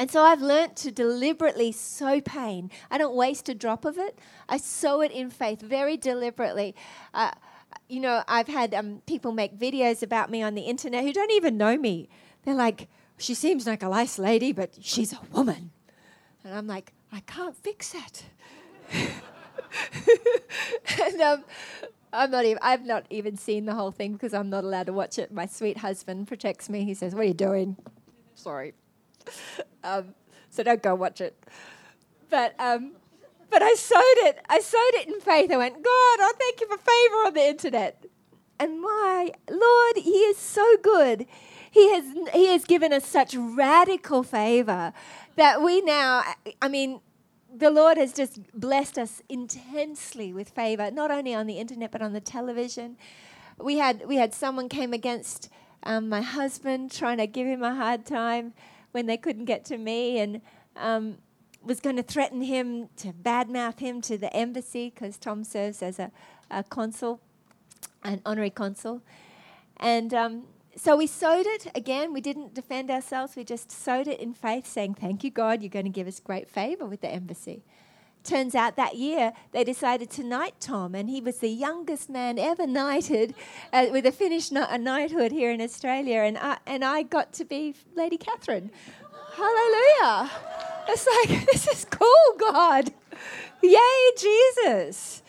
And 0.00 0.10
so 0.10 0.22
I've 0.22 0.40
learnt 0.40 0.76
to 0.76 0.90
deliberately 0.90 1.72
sow 1.72 2.22
pain. 2.22 2.70
I 2.90 2.96
don't 2.96 3.14
waste 3.14 3.50
a 3.50 3.54
drop 3.54 3.84
of 3.84 3.98
it. 3.98 4.18
I 4.48 4.56
sow 4.56 5.02
it 5.02 5.12
in 5.12 5.28
faith 5.28 5.60
very 5.60 5.98
deliberately. 5.98 6.74
Uh, 7.12 7.32
you 7.86 8.00
know, 8.00 8.24
I've 8.26 8.48
had 8.48 8.72
um, 8.72 9.02
people 9.06 9.30
make 9.30 9.58
videos 9.58 10.02
about 10.02 10.30
me 10.30 10.42
on 10.42 10.54
the 10.54 10.62
internet 10.62 11.04
who 11.04 11.12
don't 11.12 11.32
even 11.32 11.58
know 11.58 11.76
me. 11.76 12.08
They're 12.44 12.54
like, 12.54 12.88
she 13.18 13.34
seems 13.34 13.66
like 13.66 13.82
a 13.82 13.90
nice 13.90 14.18
lady, 14.18 14.52
but 14.52 14.78
she's 14.80 15.12
a 15.12 15.20
woman. 15.32 15.70
And 16.44 16.54
I'm 16.54 16.66
like, 16.66 16.94
I 17.12 17.20
can't 17.20 17.54
fix 17.54 17.92
that. 17.92 18.22
and 21.04 21.20
um, 21.20 21.44
I'm 22.10 22.30
not 22.30 22.46
even, 22.46 22.58
I've 22.62 22.86
not 22.86 23.04
even 23.10 23.36
seen 23.36 23.66
the 23.66 23.74
whole 23.74 23.90
thing 23.90 24.14
because 24.14 24.32
I'm 24.32 24.48
not 24.48 24.64
allowed 24.64 24.86
to 24.86 24.94
watch 24.94 25.18
it. 25.18 25.30
My 25.30 25.44
sweet 25.44 25.76
husband 25.76 26.26
protects 26.26 26.70
me. 26.70 26.86
He 26.86 26.94
says, 26.94 27.14
What 27.14 27.24
are 27.24 27.28
you 27.28 27.34
doing? 27.34 27.76
Sorry. 28.34 28.72
um, 29.84 30.14
so 30.50 30.62
don't 30.62 30.82
go 30.82 30.94
watch 30.94 31.20
it. 31.20 31.36
But 32.28 32.54
um, 32.58 32.92
but 33.50 33.62
I 33.62 33.74
sowed 33.74 34.28
it. 34.28 34.38
I 34.48 34.60
sowed 34.60 34.94
it 34.94 35.08
in 35.08 35.20
faith. 35.20 35.50
I 35.50 35.56
went, 35.56 35.74
God, 35.74 35.84
I 35.84 36.32
thank 36.38 36.60
you 36.60 36.68
for 36.68 36.76
favor 36.78 37.26
on 37.26 37.34
the 37.34 37.48
internet. 37.48 38.06
And 38.58 38.80
my 38.80 39.32
Lord, 39.50 39.96
He 39.96 40.10
is 40.10 40.36
so 40.36 40.76
good. 40.82 41.26
He 41.72 41.92
has, 41.92 42.04
he 42.34 42.46
has 42.48 42.64
given 42.64 42.92
us 42.92 43.06
such 43.06 43.34
radical 43.36 44.24
favor 44.24 44.92
that 45.36 45.62
we 45.62 45.80
now, 45.82 46.24
I 46.60 46.68
mean, 46.68 47.00
the 47.54 47.70
Lord 47.70 47.96
has 47.96 48.12
just 48.12 48.40
blessed 48.52 48.98
us 48.98 49.22
intensely 49.28 50.32
with 50.32 50.50
favor, 50.50 50.90
not 50.90 51.10
only 51.10 51.34
on 51.34 51.46
the 51.46 51.58
internet 51.58 51.92
but 51.92 52.02
on 52.02 52.12
the 52.12 52.20
television. 52.20 52.96
We 53.58 53.78
had 53.78 54.06
we 54.06 54.16
had 54.16 54.34
someone 54.34 54.68
came 54.68 54.92
against 54.92 55.48
um, 55.82 56.08
my 56.08 56.22
husband, 56.22 56.92
trying 56.92 57.18
to 57.18 57.26
give 57.26 57.46
him 57.46 57.62
a 57.62 57.74
hard 57.74 58.04
time 58.04 58.52
when 58.92 59.06
they 59.06 59.16
couldn't 59.16 59.44
get 59.44 59.64
to 59.66 59.78
me, 59.78 60.18
and 60.18 60.40
um, 60.76 61.18
was 61.62 61.80
going 61.80 61.96
to 61.96 62.02
threaten 62.02 62.42
him 62.42 62.88
to 62.96 63.12
badmouth 63.12 63.80
him 63.80 64.00
to 64.02 64.16
the 64.16 64.34
embassy 64.34 64.92
because 64.94 65.18
Tom 65.18 65.44
serves 65.44 65.82
as 65.82 65.98
a, 65.98 66.10
a, 66.50 66.62
consul, 66.64 67.20
an 68.02 68.20
honorary 68.24 68.50
consul, 68.50 69.02
and 69.76 70.14
um, 70.14 70.44
so 70.76 70.96
we 70.96 71.06
sowed 71.06 71.46
it 71.46 71.66
again. 71.74 72.12
We 72.12 72.20
didn't 72.20 72.54
defend 72.54 72.90
ourselves. 72.90 73.36
We 73.36 73.44
just 73.44 73.70
sowed 73.70 74.06
it 74.06 74.20
in 74.20 74.34
faith, 74.34 74.66
saying, 74.66 74.94
"Thank 74.94 75.24
you, 75.24 75.30
God. 75.30 75.62
You're 75.62 75.70
going 75.70 75.84
to 75.84 75.90
give 75.90 76.06
us 76.06 76.20
great 76.20 76.48
favor 76.48 76.86
with 76.86 77.00
the 77.00 77.10
embassy." 77.10 77.64
Turns 78.22 78.54
out 78.54 78.76
that 78.76 78.96
year 78.96 79.32
they 79.52 79.64
decided 79.64 80.10
to 80.10 80.22
knight 80.22 80.54
Tom, 80.60 80.94
and 80.94 81.08
he 81.08 81.20
was 81.20 81.38
the 81.38 81.48
youngest 81.48 82.10
man 82.10 82.38
ever 82.38 82.66
knighted 82.66 83.34
uh, 83.72 83.86
with 83.90 84.04
a 84.04 84.12
finished 84.12 84.52
a 84.52 84.78
knighthood 84.78 85.32
here 85.32 85.50
in 85.50 85.60
Australia. 85.60 86.18
And 86.18 86.36
I, 86.36 86.58
and 86.66 86.84
I 86.84 87.02
got 87.02 87.32
to 87.34 87.44
be 87.44 87.74
Lady 87.96 88.18
Catherine. 88.18 88.70
Hallelujah. 89.34 90.30
It's 90.88 91.06
like, 91.06 91.46
this 91.52 91.66
is 91.68 91.86
cool, 91.90 92.36
God. 92.38 92.92
Yay, 93.62 94.10
Jesus. 94.18 95.22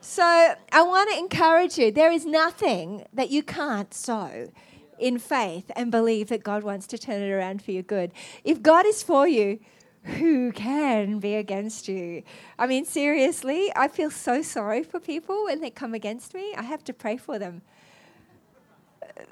So 0.00 0.22
I 0.22 0.82
want 0.82 1.10
to 1.10 1.18
encourage 1.18 1.78
you 1.78 1.90
there 1.90 2.12
is 2.12 2.24
nothing 2.24 3.06
that 3.12 3.30
you 3.30 3.42
can't 3.42 3.92
sow 3.92 4.52
in 4.98 5.18
faith 5.18 5.70
and 5.74 5.90
believe 5.90 6.28
that 6.28 6.44
God 6.44 6.62
wants 6.62 6.86
to 6.88 6.98
turn 6.98 7.22
it 7.22 7.30
around 7.30 7.62
for 7.62 7.72
your 7.72 7.82
good. 7.82 8.12
If 8.44 8.62
God 8.62 8.86
is 8.86 9.02
for 9.02 9.26
you, 9.26 9.58
who 10.06 10.52
can 10.52 11.18
be 11.18 11.34
against 11.34 11.88
you? 11.88 12.22
I 12.58 12.66
mean, 12.66 12.84
seriously, 12.84 13.72
I 13.74 13.88
feel 13.88 14.10
so 14.10 14.42
sorry 14.42 14.82
for 14.82 15.00
people 15.00 15.44
when 15.44 15.60
they 15.60 15.70
come 15.70 15.94
against 15.94 16.34
me. 16.34 16.54
I 16.56 16.62
have 16.62 16.84
to 16.84 16.92
pray 16.92 17.16
for 17.16 17.38
them 17.38 17.62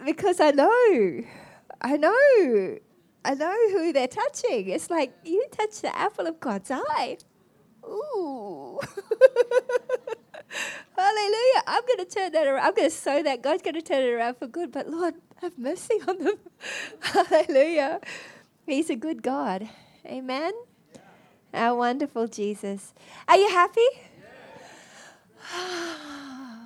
because 0.04 0.40
I 0.40 0.50
know, 0.50 1.23
I 1.81 1.97
know, 1.97 2.78
I 3.25 3.35
know 3.35 3.57
who 3.71 3.93
they're 3.93 4.09
touching. 4.09 4.69
It's 4.69 4.90
like 4.90 5.12
you 5.25 5.45
touch 5.52 5.81
the 5.81 5.97
apple 5.97 6.26
of 6.26 6.40
God's 6.40 6.71
eye. 6.71 7.19
Ooh. 7.85 8.81
Hallelujah. 10.97 11.62
I'm 11.66 11.83
going 11.87 11.99
to 11.99 12.07
turn 12.07 12.33
that 12.33 12.47
around. 12.47 12.66
I'm 12.66 12.75
going 12.75 12.88
to 12.88 12.95
sow 12.95 13.23
that. 13.23 13.43
God's 13.43 13.62
going 13.62 13.75
to 13.75 13.83
turn 13.83 14.02
it 14.02 14.12
around 14.12 14.37
for 14.37 14.47
good. 14.47 14.73
But 14.73 14.88
Lord, 14.88 15.14
have 15.43 15.59
mercy 15.59 15.95
on 16.07 16.19
them. 16.19 16.37
Hallelujah. 17.00 18.00
He's 18.66 18.90
a 18.90 18.97
good 18.97 19.23
God. 19.23 19.69
Amen. 20.07 20.52
Our 21.54 21.76
wonderful 21.76 22.26
Jesus. 22.26 22.92
Are 23.28 23.37
you 23.37 23.49
happy? 23.49 23.87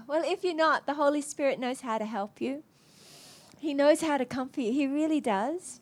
Well, 0.09 0.23
if 0.25 0.43
you're 0.43 0.55
not, 0.55 0.87
the 0.87 0.95
Holy 0.95 1.21
Spirit 1.21 1.61
knows 1.61 1.83
how 1.83 1.99
to 1.99 2.07
help 2.07 2.41
you. 2.41 2.63
He 3.61 3.75
knows 3.75 4.01
how 4.01 4.17
to 4.17 4.25
comfort 4.25 4.63
you. 4.63 4.73
He 4.73 4.87
really 4.87 5.21
does. 5.21 5.81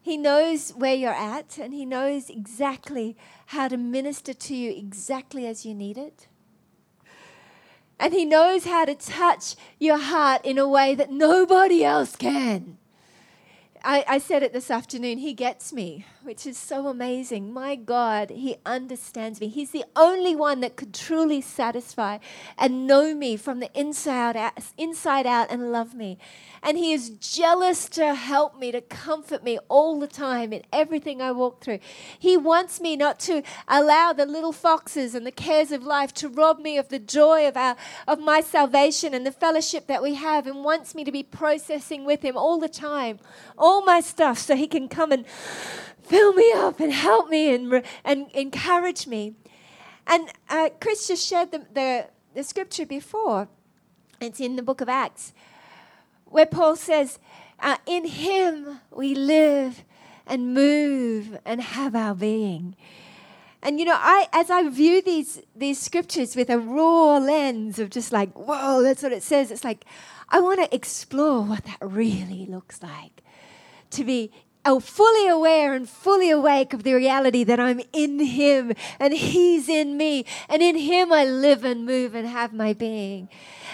He 0.00 0.16
knows 0.16 0.70
where 0.70 0.94
you're 0.94 1.10
at 1.12 1.58
and 1.58 1.74
He 1.74 1.84
knows 1.84 2.30
exactly 2.30 3.16
how 3.46 3.66
to 3.66 3.76
minister 3.76 4.32
to 4.32 4.54
you 4.54 4.70
exactly 4.70 5.44
as 5.44 5.66
you 5.66 5.74
need 5.74 5.98
it. 5.98 6.28
And 7.98 8.14
He 8.14 8.24
knows 8.24 8.64
how 8.64 8.84
to 8.84 8.94
touch 8.94 9.56
your 9.80 9.98
heart 9.98 10.44
in 10.44 10.56
a 10.56 10.68
way 10.68 10.94
that 10.94 11.10
nobody 11.10 11.84
else 11.84 12.14
can. 12.14 12.78
I, 13.84 14.04
I, 14.08 14.18
said 14.18 14.42
it 14.42 14.52
this 14.52 14.70
afternoon, 14.70 15.18
he 15.18 15.32
gets 15.34 15.72
me, 15.72 16.04
which 16.28 16.46
is 16.46 16.58
so 16.58 16.88
amazing. 16.88 17.54
My 17.54 17.74
God, 17.74 18.28
he 18.28 18.58
understands 18.66 19.40
me. 19.40 19.48
He's 19.48 19.70
the 19.70 19.86
only 19.96 20.36
one 20.36 20.60
that 20.60 20.76
could 20.76 20.92
truly 20.92 21.40
satisfy 21.40 22.18
and 22.58 22.86
know 22.86 23.14
me 23.14 23.38
from 23.38 23.60
the 23.60 23.70
inside 23.72 24.36
out, 24.36 24.52
inside 24.76 25.26
out 25.26 25.50
and 25.50 25.72
love 25.72 25.94
me. 25.94 26.18
And 26.62 26.76
he 26.76 26.92
is 26.92 27.08
jealous 27.08 27.88
to 27.90 28.14
help 28.14 28.58
me, 28.58 28.72
to 28.72 28.82
comfort 28.82 29.42
me 29.42 29.58
all 29.70 29.98
the 29.98 30.06
time 30.06 30.52
in 30.52 30.64
everything 30.70 31.22
I 31.22 31.32
walk 31.32 31.64
through. 31.64 31.78
He 32.18 32.36
wants 32.36 32.78
me 32.78 32.94
not 32.94 33.18
to 33.20 33.42
allow 33.66 34.12
the 34.12 34.26
little 34.26 34.52
foxes 34.52 35.14
and 35.14 35.26
the 35.26 35.32
cares 35.32 35.72
of 35.72 35.82
life 35.82 36.12
to 36.14 36.28
rob 36.28 36.60
me 36.60 36.76
of 36.76 36.90
the 36.90 36.98
joy 36.98 37.48
of, 37.48 37.56
our, 37.56 37.74
of 38.06 38.20
my 38.20 38.42
salvation 38.42 39.14
and 39.14 39.24
the 39.24 39.32
fellowship 39.32 39.86
that 39.86 40.02
we 40.02 40.16
have, 40.16 40.46
and 40.46 40.62
wants 40.62 40.94
me 40.94 41.04
to 41.04 41.12
be 41.12 41.22
processing 41.22 42.04
with 42.04 42.20
him 42.20 42.36
all 42.36 42.58
the 42.58 42.68
time. 42.68 43.18
All 43.56 43.82
my 43.82 44.00
stuff 44.00 44.36
so 44.36 44.54
he 44.54 44.66
can 44.66 44.88
come 44.88 45.10
and 45.10 45.24
fill 46.18 46.32
me 46.32 46.52
up 46.52 46.80
and 46.80 46.92
help 46.92 47.28
me 47.28 47.54
and, 47.54 47.82
and 48.04 48.30
encourage 48.32 49.06
me. 49.06 49.34
And 50.06 50.28
uh, 50.48 50.70
Chris 50.80 51.06
just 51.06 51.26
shared 51.26 51.52
the, 51.52 51.66
the, 51.72 52.06
the 52.34 52.42
scripture 52.42 52.86
before. 52.86 53.48
It's 54.20 54.40
in 54.40 54.56
the 54.56 54.62
book 54.62 54.80
of 54.80 54.88
Acts, 54.88 55.32
where 56.24 56.46
Paul 56.46 56.74
says, 56.74 57.18
uh, 57.60 57.76
In 57.86 58.04
him 58.04 58.80
we 58.90 59.14
live 59.14 59.84
and 60.26 60.52
move 60.54 61.38
and 61.44 61.60
have 61.60 61.94
our 61.94 62.14
being. 62.14 62.74
And 63.62 63.78
you 63.78 63.84
know, 63.84 63.96
I 63.96 64.28
as 64.32 64.50
I 64.50 64.68
view 64.68 65.02
these 65.02 65.42
these 65.54 65.80
scriptures 65.80 66.36
with 66.36 66.48
a 66.48 66.58
raw 66.58 67.18
lens 67.18 67.78
of 67.78 67.90
just 67.90 68.12
like, 68.12 68.32
whoa, 68.34 68.82
that's 68.82 69.02
what 69.02 69.12
it 69.12 69.22
says. 69.22 69.50
It's 69.50 69.64
like 69.64 69.84
I 70.28 70.40
want 70.40 70.60
to 70.60 70.72
explore 70.74 71.42
what 71.42 71.64
that 71.64 71.78
really 71.80 72.46
looks 72.46 72.82
like 72.82 73.22
to 73.90 74.04
be 74.04 74.30
fully 74.78 75.26
aware 75.26 75.72
and 75.72 75.88
fully 75.88 76.30
awake 76.30 76.74
of 76.74 76.82
the 76.82 76.92
reality 76.92 77.44
that 77.44 77.58
I'm 77.58 77.80
in 77.92 78.20
Him 78.20 78.72
and 79.00 79.14
He's 79.14 79.68
in 79.68 79.96
me, 79.96 80.26
and 80.48 80.60
in 80.62 80.76
Him 80.76 81.12
I 81.12 81.24
live 81.24 81.64
and 81.64 81.86
move 81.86 82.14
and 82.14 82.28
have 82.28 82.52
my 82.52 82.72
being. 82.74 83.28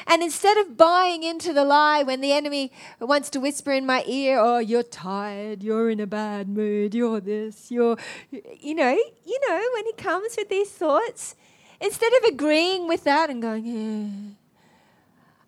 And 0.07 0.23
instead 0.23 0.59
of 0.59 0.77
buying 0.77 1.23
into 1.23 1.53
the 1.53 1.65
lie 1.65 2.03
when 2.03 2.21
the 2.21 2.33
enemy 2.33 2.71
wants 3.01 3.31
to 3.31 3.41
whisper 3.41 3.73
in 3.73 3.87
my 3.87 4.05
ear, 4.07 4.39
oh, 4.39 4.59
you're 4.59 4.83
tired, 4.83 5.63
you're 5.63 5.89
in 5.89 5.99
a 5.99 6.07
bad 6.07 6.49
mood, 6.49 6.95
you're 6.95 7.21
this, 7.21 7.71
you're, 7.71 7.97
you 8.31 8.75
know, 8.75 8.93
you 8.93 9.41
know, 9.49 9.63
when 9.75 9.87
he 9.87 9.93
comes 9.95 10.37
with 10.37 10.49
these 10.49 10.71
thoughts, 10.71 11.35
instead 11.81 12.13
of 12.19 12.35
agreeing 12.35 12.87
with 12.87 13.05
that 13.05 13.31
and 13.31 13.41
going, 13.41 13.65
yeah, 13.65 14.35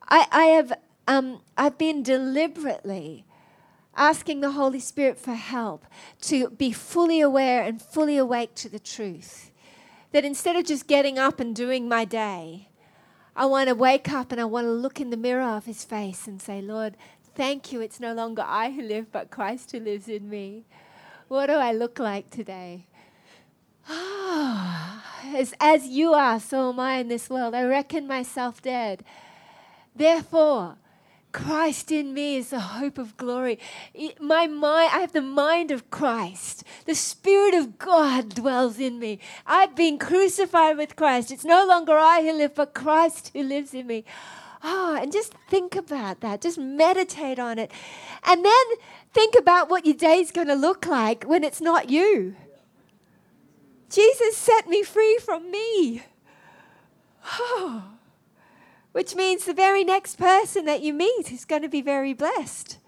I, 0.08 0.26
I 0.32 0.44
have, 0.56 0.72
um, 1.06 1.42
I've 1.58 1.76
been 1.76 2.02
deliberately 2.02 3.25
asking 3.96 4.40
the 4.40 4.52
Holy 4.52 4.80
Spirit 4.80 5.18
for 5.18 5.34
help 5.34 5.86
to 6.22 6.50
be 6.50 6.70
fully 6.70 7.20
aware 7.20 7.62
and 7.62 7.80
fully 7.80 8.16
awake 8.16 8.54
to 8.56 8.68
the 8.68 8.78
truth. 8.78 9.50
That 10.12 10.24
instead 10.24 10.56
of 10.56 10.64
just 10.64 10.86
getting 10.86 11.18
up 11.18 11.40
and 11.40 11.54
doing 11.54 11.88
my 11.88 12.04
day, 12.04 12.68
I 13.34 13.46
want 13.46 13.68
to 13.68 13.74
wake 13.74 14.10
up 14.10 14.32
and 14.32 14.40
I 14.40 14.44
want 14.44 14.66
to 14.66 14.70
look 14.70 15.00
in 15.00 15.10
the 15.10 15.16
mirror 15.16 15.56
of 15.56 15.64
His 15.66 15.84
face 15.84 16.26
and 16.26 16.40
say, 16.40 16.62
Lord, 16.62 16.96
thank 17.34 17.72
you. 17.72 17.80
It's 17.80 18.00
no 18.00 18.14
longer 18.14 18.44
I 18.46 18.70
who 18.70 18.82
live, 18.82 19.10
but 19.10 19.30
Christ 19.30 19.72
who 19.72 19.80
lives 19.80 20.08
in 20.08 20.28
me. 20.30 20.64
What 21.28 21.46
do 21.46 21.54
I 21.54 21.72
look 21.72 21.98
like 21.98 22.30
today? 22.30 22.86
as, 23.88 25.54
as 25.60 25.86
you 25.86 26.12
are, 26.14 26.40
so 26.40 26.70
am 26.70 26.80
I 26.80 26.94
in 26.94 27.08
this 27.08 27.28
world. 27.28 27.54
I 27.54 27.64
reckon 27.64 28.06
myself 28.06 28.62
dead. 28.62 29.04
Therefore, 29.94 30.76
Christ 31.36 31.92
in 31.92 32.14
me 32.14 32.36
is 32.36 32.48
the 32.48 32.60
hope 32.60 32.96
of 32.96 33.18
glory. 33.18 33.58
My 34.18 34.46
mind, 34.46 34.90
I 34.94 35.00
have 35.00 35.12
the 35.12 35.20
mind 35.20 35.70
of 35.70 35.90
Christ. 35.90 36.64
The 36.86 36.94
Spirit 36.94 37.52
of 37.52 37.78
God 37.78 38.34
dwells 38.34 38.78
in 38.78 38.98
me. 38.98 39.18
I've 39.46 39.76
been 39.76 39.98
crucified 39.98 40.78
with 40.78 40.96
Christ. 40.96 41.30
It's 41.30 41.44
no 41.44 41.66
longer 41.66 41.92
I 41.92 42.22
who 42.22 42.32
live, 42.32 42.54
but 42.54 42.72
Christ 42.72 43.32
who 43.34 43.42
lives 43.42 43.74
in 43.74 43.86
me. 43.86 44.06
Oh, 44.64 44.98
and 44.98 45.12
just 45.12 45.34
think 45.50 45.76
about 45.76 46.20
that. 46.20 46.40
Just 46.40 46.56
meditate 46.56 47.38
on 47.38 47.58
it. 47.58 47.70
And 48.24 48.42
then 48.42 48.66
think 49.12 49.34
about 49.38 49.68
what 49.68 49.84
your 49.84 49.94
day's 49.94 50.32
going 50.32 50.48
to 50.48 50.54
look 50.54 50.86
like 50.86 51.24
when 51.24 51.44
it's 51.44 51.60
not 51.60 51.90
you. 51.90 52.34
Jesus 53.90 54.38
set 54.38 54.68
me 54.70 54.82
free 54.82 55.18
from 55.18 55.50
me. 55.50 56.02
Oh 57.22 57.95
which 58.96 59.14
means 59.14 59.44
the 59.44 59.52
very 59.52 59.84
next 59.84 60.16
person 60.16 60.64
that 60.64 60.80
you 60.80 60.90
meet 60.90 61.30
is 61.30 61.44
going 61.44 61.60
to 61.60 61.68
be 61.68 61.82
very 61.82 62.14
blessed. 62.14 62.78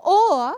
Or 0.00 0.56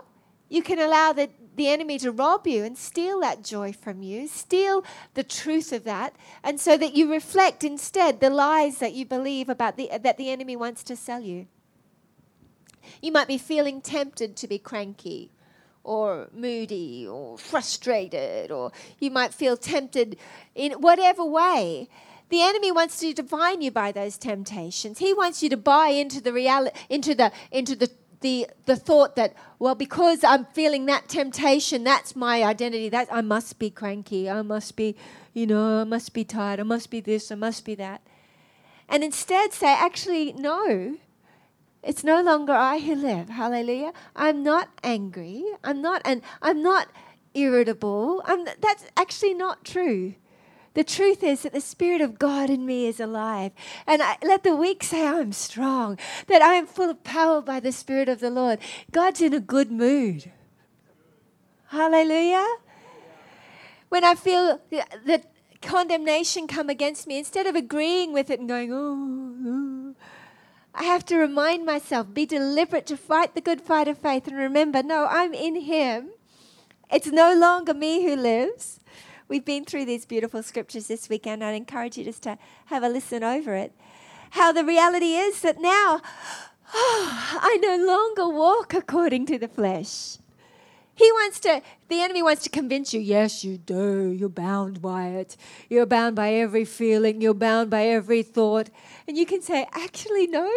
you 0.49 0.63
can 0.63 0.79
allow 0.79 1.13
the, 1.13 1.29
the 1.55 1.67
enemy 1.67 1.99
to 1.99 2.11
rob 2.11 2.47
you 2.47 2.63
and 2.63 2.75
steal 2.75 3.19
that 3.19 3.43
joy 3.43 3.71
from 3.71 4.01
you, 4.01 4.27
steal 4.27 4.83
the 5.13 5.21
truth 5.21 5.71
of 5.71 5.83
that, 5.83 6.15
and 6.43 6.59
so 6.59 6.75
that 6.77 6.95
you 6.95 7.11
reflect 7.11 7.63
instead 7.63 8.19
the 8.19 8.31
lies 8.31 8.79
that 8.79 8.93
you 8.93 9.05
believe 9.05 9.47
about 9.47 9.77
the, 9.77 9.91
that 10.01 10.17
the 10.17 10.31
enemy 10.31 10.55
wants 10.55 10.81
to 10.85 10.95
sell 10.95 11.21
you. 11.21 11.45
You 12.99 13.11
might 13.11 13.27
be 13.27 13.37
feeling 13.37 13.79
tempted 13.79 14.37
to 14.37 14.47
be 14.47 14.57
cranky 14.57 15.29
or 15.83 16.29
moody 16.33 17.05
or 17.07 17.37
frustrated, 17.37 18.49
or 18.49 18.71
you 18.97 19.11
might 19.11 19.35
feel 19.35 19.55
tempted 19.55 20.17
in 20.55 20.71
whatever 20.71 21.23
way. 21.23 21.89
The 22.29 22.41
enemy 22.41 22.71
wants 22.71 22.99
to 22.99 23.13
define 23.13 23.61
you 23.61 23.71
by 23.71 23.91
those 23.91 24.17
temptations. 24.17 24.99
He 24.99 25.13
wants 25.13 25.41
you 25.41 25.49
to 25.49 25.57
buy 25.57 25.87
into 25.87 26.21
the 26.21 26.31
reality, 26.31 26.77
into 26.87 27.15
the 27.15 27.31
into 27.51 27.75
the 27.75 27.89
the 28.21 28.47
the 28.65 28.75
thought 28.75 29.15
that 29.15 29.33
well 29.57 29.75
because 29.75 30.23
I'm 30.23 30.45
feeling 30.45 30.85
that 30.87 31.07
temptation 31.07 31.83
that's 31.83 32.15
my 32.15 32.43
identity 32.43 32.89
that 32.89 33.07
I 33.11 33.21
must 33.21 33.59
be 33.59 33.69
cranky 33.69 34.29
I 34.29 34.41
must 34.41 34.75
be 34.75 34.95
you 35.33 35.47
know 35.47 35.81
I 35.81 35.83
must 35.85 36.13
be 36.13 36.23
tired 36.23 36.59
I 36.59 36.63
must 36.63 36.89
be 36.89 36.99
this 36.99 37.31
I 37.31 37.35
must 37.35 37.65
be 37.65 37.75
that. 37.75 38.01
And 38.87 39.03
instead 39.03 39.53
say 39.53 39.73
actually 39.73 40.33
no 40.33 40.97
it's 41.81 42.03
no 42.03 42.21
longer 42.21 42.53
I 42.53 42.79
who 42.79 42.95
live 42.95 43.29
hallelujah. 43.29 43.93
I'm 44.15 44.43
not 44.43 44.69
angry 44.83 45.45
I'm 45.63 45.81
not 45.81 46.01
and 46.05 46.21
I'm 46.41 46.61
not 46.61 46.89
irritable 47.33 48.21
I'm 48.25 48.45
that's 48.59 48.85
actually 48.97 49.33
not 49.33 49.63
true 49.63 50.15
the 50.79 50.85
truth 50.85 51.23
is 51.23 51.41
that 51.41 51.51
the 51.51 51.59
Spirit 51.59 51.99
of 51.99 52.17
God 52.17 52.49
in 52.49 52.65
me 52.65 52.87
is 52.87 53.01
alive. 53.01 53.51
And 53.85 54.01
I, 54.01 54.15
let 54.23 54.43
the 54.43 54.55
weak 54.55 54.81
say, 54.81 55.05
I'm 55.05 55.33
strong, 55.33 55.99
that 56.27 56.41
I 56.41 56.53
am 56.53 56.67
full 56.67 56.89
of 56.89 57.03
power 57.03 57.41
by 57.41 57.59
the 57.59 57.73
Spirit 57.73 58.07
of 58.07 58.21
the 58.21 58.29
Lord. 58.29 58.59
God's 58.89 59.19
in 59.19 59.33
a 59.33 59.41
good 59.41 59.73
mood. 59.73 60.31
Hallelujah. 61.67 62.47
When 63.89 64.05
I 64.05 64.15
feel 64.15 64.61
that 65.05 65.29
condemnation 65.61 66.47
come 66.47 66.69
against 66.69 67.07
me, 67.07 67.17
instead 67.17 67.45
of 67.45 67.55
agreeing 67.55 68.13
with 68.13 68.29
it 68.29 68.39
and 68.39 68.47
going, 68.47 68.71
oh, 68.71 69.35
oh, 69.45 69.95
I 70.73 70.85
have 70.85 71.05
to 71.07 71.17
remind 71.17 71.65
myself, 71.65 72.13
be 72.13 72.25
deliberate 72.25 72.85
to 72.85 72.95
fight 72.95 73.35
the 73.35 73.41
good 73.41 73.59
fight 73.59 73.89
of 73.89 73.97
faith 73.97 74.29
and 74.29 74.37
remember, 74.37 74.81
no, 74.81 75.07
I'm 75.09 75.33
in 75.33 75.59
Him. 75.59 76.11
It's 76.89 77.07
no 77.07 77.35
longer 77.35 77.73
me 77.73 78.05
who 78.05 78.15
lives. 78.15 78.78
We've 79.29 79.45
been 79.45 79.63
through 79.63 79.85
these 79.85 80.07
beautiful 80.07 80.41
scriptures 80.41 80.87
this 80.87 81.07
weekend. 81.07 81.43
I'd 81.43 81.53
encourage 81.53 81.99
you 81.99 82.03
just 82.03 82.23
to 82.23 82.39
have 82.65 82.81
a 82.81 82.89
listen 82.89 83.23
over 83.23 83.53
it. 83.53 83.73
How 84.31 84.51
the 84.51 84.65
reality 84.65 85.13
is 85.13 85.41
that 85.41 85.61
now 85.61 86.01
oh, 86.73 87.39
I 87.41 87.57
no 87.61 87.77
longer 87.77 88.27
walk 88.27 88.73
according 88.73 89.27
to 89.27 89.37
the 89.37 89.47
flesh. 89.47 90.17
He 90.95 91.09
wants 91.13 91.39
to, 91.41 91.61
the 91.87 92.01
enemy 92.01 92.23
wants 92.23 92.43
to 92.43 92.49
convince 92.49 92.93
you, 92.93 92.99
yes, 92.99 93.43
you 93.43 93.57
do. 93.57 94.09
You're 94.09 94.29
bound 94.29 94.81
by 94.81 95.09
it. 95.09 95.37
You're 95.69 95.85
bound 95.85 96.15
by 96.15 96.33
every 96.33 96.65
feeling. 96.65 97.21
You're 97.21 97.35
bound 97.35 97.69
by 97.69 97.85
every 97.85 98.23
thought. 98.23 98.69
And 99.07 99.15
you 99.15 99.25
can 99.25 99.41
say, 99.41 99.67
actually, 99.71 100.27
no. 100.27 100.51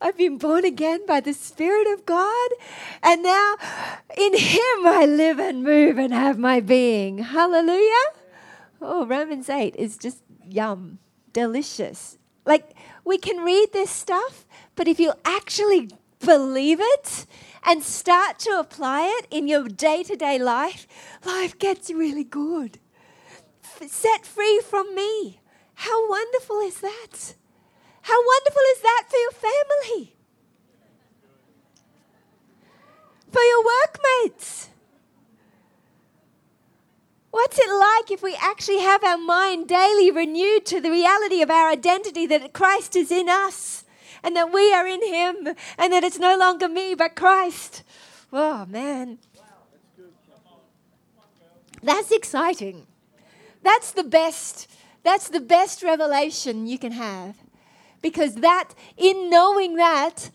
I've 0.00 0.16
been 0.16 0.38
born 0.38 0.64
again 0.64 1.04
by 1.06 1.20
the 1.20 1.32
Spirit 1.32 1.86
of 1.92 2.06
God. 2.06 2.50
And 3.02 3.22
now 3.22 3.56
in 4.16 4.36
Him 4.36 4.86
I 4.86 5.06
live 5.06 5.38
and 5.38 5.62
move 5.62 5.98
and 5.98 6.12
have 6.12 6.38
my 6.38 6.60
being. 6.60 7.18
Hallelujah. 7.18 8.06
Oh, 8.80 9.06
Romans 9.06 9.50
8 9.50 9.76
is 9.76 9.96
just 9.96 10.22
yum, 10.48 10.98
delicious. 11.32 12.18
Like 12.46 12.74
we 13.04 13.18
can 13.18 13.44
read 13.44 13.72
this 13.72 13.90
stuff, 13.90 14.46
but 14.74 14.88
if 14.88 14.98
you 14.98 15.12
actually 15.24 15.90
believe 16.24 16.78
it 16.80 17.26
and 17.64 17.82
start 17.82 18.38
to 18.40 18.58
apply 18.58 19.06
it 19.18 19.26
in 19.30 19.48
your 19.48 19.68
day 19.68 20.02
to 20.04 20.16
day 20.16 20.38
life, 20.38 20.86
life 21.24 21.58
gets 21.58 21.90
really 21.90 22.24
good. 22.24 22.78
Set 23.86 24.26
free 24.26 24.60
from 24.64 24.94
me. 24.94 25.40
How 25.74 26.08
wonderful 26.08 26.60
is 26.60 26.80
that? 26.80 27.34
How 28.10 28.26
wonderful 28.26 28.62
is 28.74 28.80
that 28.82 29.04
for 29.08 29.16
your 29.18 29.30
family? 29.30 30.16
For 33.30 33.40
your 33.40 33.64
workmates? 33.64 34.68
What's 37.30 37.60
it 37.60 37.70
like 37.70 38.10
if 38.10 38.20
we 38.20 38.36
actually 38.40 38.80
have 38.80 39.04
our 39.04 39.16
mind 39.16 39.68
daily 39.68 40.10
renewed 40.10 40.66
to 40.66 40.80
the 40.80 40.90
reality 40.90 41.40
of 41.40 41.50
our 41.50 41.70
identity 41.70 42.26
that 42.26 42.52
Christ 42.52 42.96
is 42.96 43.12
in 43.12 43.28
us 43.28 43.84
and 44.24 44.34
that 44.34 44.52
we 44.52 44.74
are 44.74 44.88
in 44.88 45.06
Him 45.06 45.54
and 45.78 45.92
that 45.92 46.02
it's 46.02 46.18
no 46.18 46.36
longer 46.36 46.68
me 46.68 46.96
but 46.96 47.14
Christ? 47.14 47.84
Oh, 48.32 48.66
man. 48.66 49.18
That's 51.80 52.10
exciting. 52.10 52.88
That's 53.62 53.92
the 53.92 54.02
best. 54.02 54.68
That's 55.04 55.28
the 55.28 55.40
best 55.40 55.84
revelation 55.84 56.66
you 56.66 56.76
can 56.76 56.92
have. 56.92 57.36
Because 58.02 58.36
that, 58.36 58.70
in 58.96 59.28
knowing 59.28 59.76
that, 59.76 60.30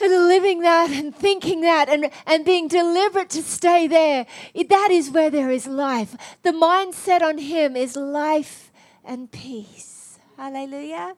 and 0.00 0.28
living 0.28 0.60
that, 0.60 0.90
and 0.90 1.14
thinking 1.14 1.60
that, 1.62 1.88
and, 1.88 2.10
and 2.26 2.44
being 2.44 2.68
deliberate 2.68 3.30
to 3.30 3.42
stay 3.42 3.86
there, 3.86 4.26
that 4.68 4.88
is 4.90 5.10
where 5.10 5.30
there 5.30 5.50
is 5.50 5.66
life. 5.66 6.16
The 6.42 6.50
mindset 6.50 7.22
on 7.22 7.38
Him 7.38 7.76
is 7.76 7.96
life 7.96 8.72
and 9.04 9.30
peace. 9.30 10.18
Hallelujah. 10.36 11.14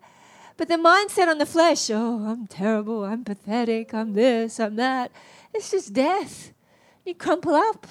But 0.57 0.69
the 0.69 0.77
mindset 0.77 1.29
on 1.29 1.39
the 1.39 1.47
flesh, 1.47 1.91
oh, 1.91 2.27
I'm 2.27 2.47
terrible, 2.47 3.05
I'm 3.05 3.25
pathetic, 3.25 3.95
I'm 3.95 4.13
this, 4.13 4.61
I'm 4.61 4.77
that, 4.77 5.11
it's 5.55 5.71
just 5.71 5.95
death. 5.95 6.53
You 7.05 7.15
crumple 7.15 7.55
up 7.55 7.87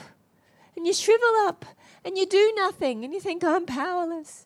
and 0.76 0.86
you 0.86 0.94
shrivel 0.94 1.34
up 1.42 1.66
and 2.06 2.18
you 2.18 2.28
do 2.28 2.54
nothing 2.56 3.04
and 3.04 3.14
you 3.14 3.20
think, 3.20 3.44
oh, 3.44 3.56
I'm 3.56 3.66
powerless. 3.66 4.46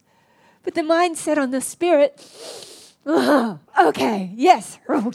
But 0.63 0.73
the 0.73 0.81
mindset 0.81 1.37
on 1.37 1.51
the 1.51 1.59
spirit, 1.59 2.25
okay, 3.05 4.31
yes. 4.35 4.79
Oh, 4.89 5.11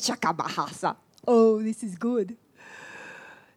oh, 1.26 1.62
this 1.62 1.82
is 1.82 1.94
good. 1.96 2.36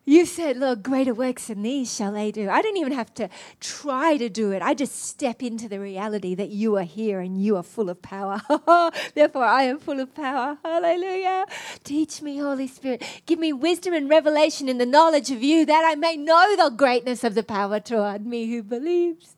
You 0.03 0.25
said, 0.25 0.57
Look, 0.57 0.81
greater 0.81 1.13
works 1.13 1.47
than 1.47 1.61
these 1.61 1.93
shall 1.93 2.11
they 2.11 2.31
do. 2.31 2.49
I 2.49 2.61
don't 2.61 2.77
even 2.77 2.91
have 2.91 3.13
to 3.15 3.29
try 3.59 4.17
to 4.17 4.29
do 4.29 4.51
it. 4.51 4.61
I 4.61 4.73
just 4.73 4.95
step 5.05 5.43
into 5.43 5.69
the 5.69 5.79
reality 5.79 6.33
that 6.35 6.49
you 6.49 6.75
are 6.77 6.83
here 6.83 7.19
and 7.19 7.41
you 7.41 7.55
are 7.55 7.63
full 7.63 7.89
of 7.89 8.01
power. 8.01 8.41
Therefore, 9.13 9.45
I 9.45 9.63
am 9.63 9.79
full 9.79 9.99
of 9.99 10.13
power. 10.15 10.57
Hallelujah. 10.65 11.45
Teach 11.83 12.21
me, 12.21 12.39
Holy 12.39 12.67
Spirit. 12.67 13.03
Give 13.27 13.37
me 13.37 13.53
wisdom 13.53 13.93
and 13.93 14.09
revelation 14.09 14.67
in 14.67 14.79
the 14.79 14.85
knowledge 14.87 15.29
of 15.29 15.43
you 15.43 15.65
that 15.65 15.83
I 15.85 15.95
may 15.95 16.17
know 16.17 16.55
the 16.55 16.71
greatness 16.71 17.23
of 17.23 17.35
the 17.35 17.43
power 17.43 17.79
toward 17.79 18.25
me 18.25 18.47
who 18.47 18.63
believes. 18.63 19.35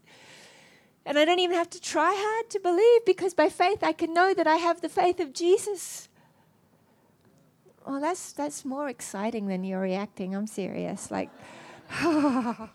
And 1.05 1.19
I 1.19 1.25
don't 1.25 1.39
even 1.39 1.57
have 1.57 1.69
to 1.71 1.81
try 1.81 2.13
hard 2.15 2.49
to 2.51 2.59
believe 2.59 3.05
because 3.05 3.33
by 3.33 3.49
faith 3.49 3.83
I 3.83 3.91
can 3.91 4.13
know 4.13 4.33
that 4.33 4.47
I 4.47 4.55
have 4.55 4.81
the 4.81 4.89
faith 4.89 5.19
of 5.19 5.33
Jesus. 5.33 6.07
Well, 7.85 7.99
that's, 7.99 8.31
that's 8.31 8.63
more 8.63 8.87
exciting 8.87 9.47
than 9.47 9.63
you're 9.65 9.81
reacting. 9.81 10.33
I'm 10.33 10.47
serious. 10.47 11.11
Like, 11.11 11.29
I, 11.89 12.69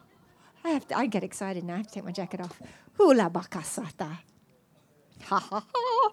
have 0.64 0.86
to, 0.88 0.98
I 0.98 1.06
get 1.06 1.24
excited 1.24 1.64
now. 1.64 1.74
I 1.74 1.76
have 1.78 1.86
to 1.86 1.94
take 1.94 2.04
my 2.04 2.12
jacket 2.12 2.40
off. 2.40 2.60
Hula 2.94 3.30
bakasata. 3.30 4.18
Ha 5.24 5.38
ha 5.38 5.64
ha. 5.74 6.10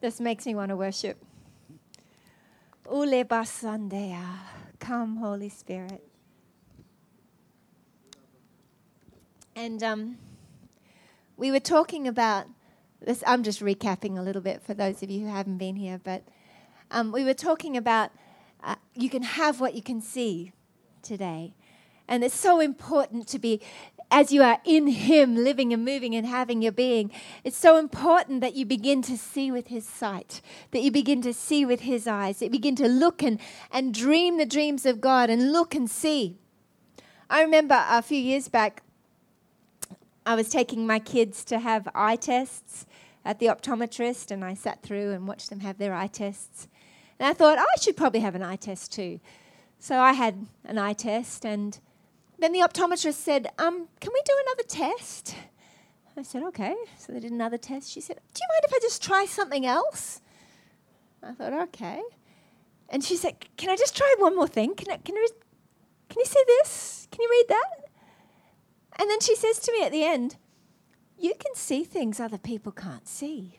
This 0.00 0.20
makes 0.20 0.46
me 0.46 0.54
want 0.54 0.68
to 0.68 0.76
worship. 0.76 1.16
Ule 2.88 3.24
basandea. 3.24 4.22
Come, 4.78 5.16
Holy 5.16 5.48
Spirit. 5.48 6.06
And 9.56 9.82
um, 9.82 10.18
we 11.36 11.50
were 11.50 11.60
talking 11.60 12.08
about 12.08 12.46
this. 13.00 13.22
I'm 13.26 13.42
just 13.42 13.60
recapping 13.60 14.18
a 14.18 14.22
little 14.22 14.42
bit 14.42 14.62
for 14.62 14.74
those 14.74 15.02
of 15.02 15.10
you 15.10 15.20
who 15.20 15.32
haven't 15.32 15.58
been 15.58 15.76
here, 15.76 16.00
but 16.02 16.22
um, 16.90 17.12
we 17.12 17.24
were 17.24 17.34
talking 17.34 17.76
about 17.76 18.10
uh, 18.62 18.76
you 18.94 19.10
can 19.10 19.22
have 19.22 19.60
what 19.60 19.74
you 19.74 19.82
can 19.82 20.00
see 20.00 20.52
today. 21.02 21.54
And 22.08 22.22
it's 22.22 22.38
so 22.38 22.60
important 22.60 23.26
to 23.28 23.38
be, 23.38 23.60
as 24.10 24.32
you 24.32 24.42
are 24.42 24.60
in 24.64 24.86
Him, 24.86 25.34
living 25.34 25.72
and 25.72 25.84
moving 25.84 26.14
and 26.14 26.24
having 26.24 26.62
your 26.62 26.72
being, 26.72 27.10
it's 27.42 27.58
so 27.58 27.76
important 27.78 28.40
that 28.40 28.54
you 28.54 28.64
begin 28.64 29.02
to 29.02 29.18
see 29.18 29.50
with 29.50 29.66
His 29.66 29.86
sight, 29.86 30.40
that 30.70 30.82
you 30.82 30.92
begin 30.92 31.20
to 31.22 31.34
see 31.34 31.64
with 31.64 31.80
His 31.80 32.06
eyes, 32.06 32.38
that 32.38 32.46
you 32.46 32.50
begin 32.50 32.76
to 32.76 32.88
look 32.88 33.22
and, 33.22 33.40
and 33.72 33.92
dream 33.92 34.38
the 34.38 34.46
dreams 34.46 34.86
of 34.86 35.00
God 35.00 35.28
and 35.28 35.52
look 35.52 35.74
and 35.74 35.90
see. 35.90 36.38
I 37.28 37.42
remember 37.42 37.84
a 37.88 38.02
few 38.02 38.18
years 38.18 38.46
back, 38.46 38.82
I 40.26 40.34
was 40.34 40.48
taking 40.48 40.88
my 40.88 40.98
kids 40.98 41.44
to 41.44 41.60
have 41.60 41.88
eye 41.94 42.16
tests 42.16 42.84
at 43.24 43.38
the 43.38 43.46
optometrist, 43.46 44.32
and 44.32 44.44
I 44.44 44.54
sat 44.54 44.82
through 44.82 45.12
and 45.12 45.28
watched 45.28 45.50
them 45.50 45.60
have 45.60 45.78
their 45.78 45.94
eye 45.94 46.08
tests. 46.08 46.66
And 47.20 47.28
I 47.28 47.32
thought, 47.32 47.58
oh, 47.58 47.62
I 47.64 47.80
should 47.80 47.96
probably 47.96 48.20
have 48.20 48.34
an 48.34 48.42
eye 48.42 48.56
test 48.56 48.92
too. 48.92 49.20
So 49.78 50.00
I 50.00 50.14
had 50.14 50.46
an 50.64 50.78
eye 50.78 50.94
test, 50.94 51.46
and 51.46 51.78
then 52.40 52.50
the 52.50 52.58
optometrist 52.58 53.14
said, 53.14 53.46
um, 53.58 53.86
Can 54.00 54.10
we 54.12 54.20
do 54.24 54.32
another 54.46 54.64
test? 54.68 55.36
I 56.16 56.22
said, 56.22 56.42
Okay. 56.42 56.74
So 56.98 57.12
they 57.12 57.20
did 57.20 57.30
another 57.32 57.58
test. 57.58 57.90
She 57.90 58.00
said, 58.00 58.16
Do 58.34 58.40
you 58.40 58.48
mind 58.52 58.64
if 58.64 58.74
I 58.74 58.78
just 58.82 59.02
try 59.02 59.26
something 59.26 59.64
else? 59.64 60.22
I 61.22 61.32
thought, 61.32 61.52
Okay. 61.52 62.02
And 62.88 63.04
she 63.04 63.16
said, 63.16 63.36
Can 63.56 63.70
I 63.70 63.76
just 63.76 63.96
try 63.96 64.12
one 64.18 64.34
more 64.34 64.48
thing? 64.48 64.74
Can, 64.74 64.90
I, 64.90 64.96
can, 64.96 65.14
I, 65.16 65.28
can 66.08 66.18
you 66.18 66.26
see 66.26 66.42
this? 66.46 67.06
Can 67.12 67.22
you 67.22 67.28
read 67.30 67.46
that? 67.48 67.85
And 68.98 69.10
then 69.10 69.20
she 69.20 69.36
says 69.36 69.58
to 69.60 69.72
me 69.72 69.84
at 69.84 69.92
the 69.92 70.04
end, 70.04 70.36
You 71.18 71.34
can 71.38 71.54
see 71.54 71.84
things 71.84 72.18
other 72.18 72.38
people 72.38 72.72
can't 72.72 73.06
see. 73.06 73.58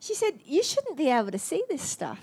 She 0.00 0.14
said, 0.14 0.40
You 0.44 0.62
shouldn't 0.62 0.96
be 0.96 1.10
able 1.10 1.30
to 1.30 1.38
see 1.38 1.64
this 1.68 1.82
stuff. 1.82 2.20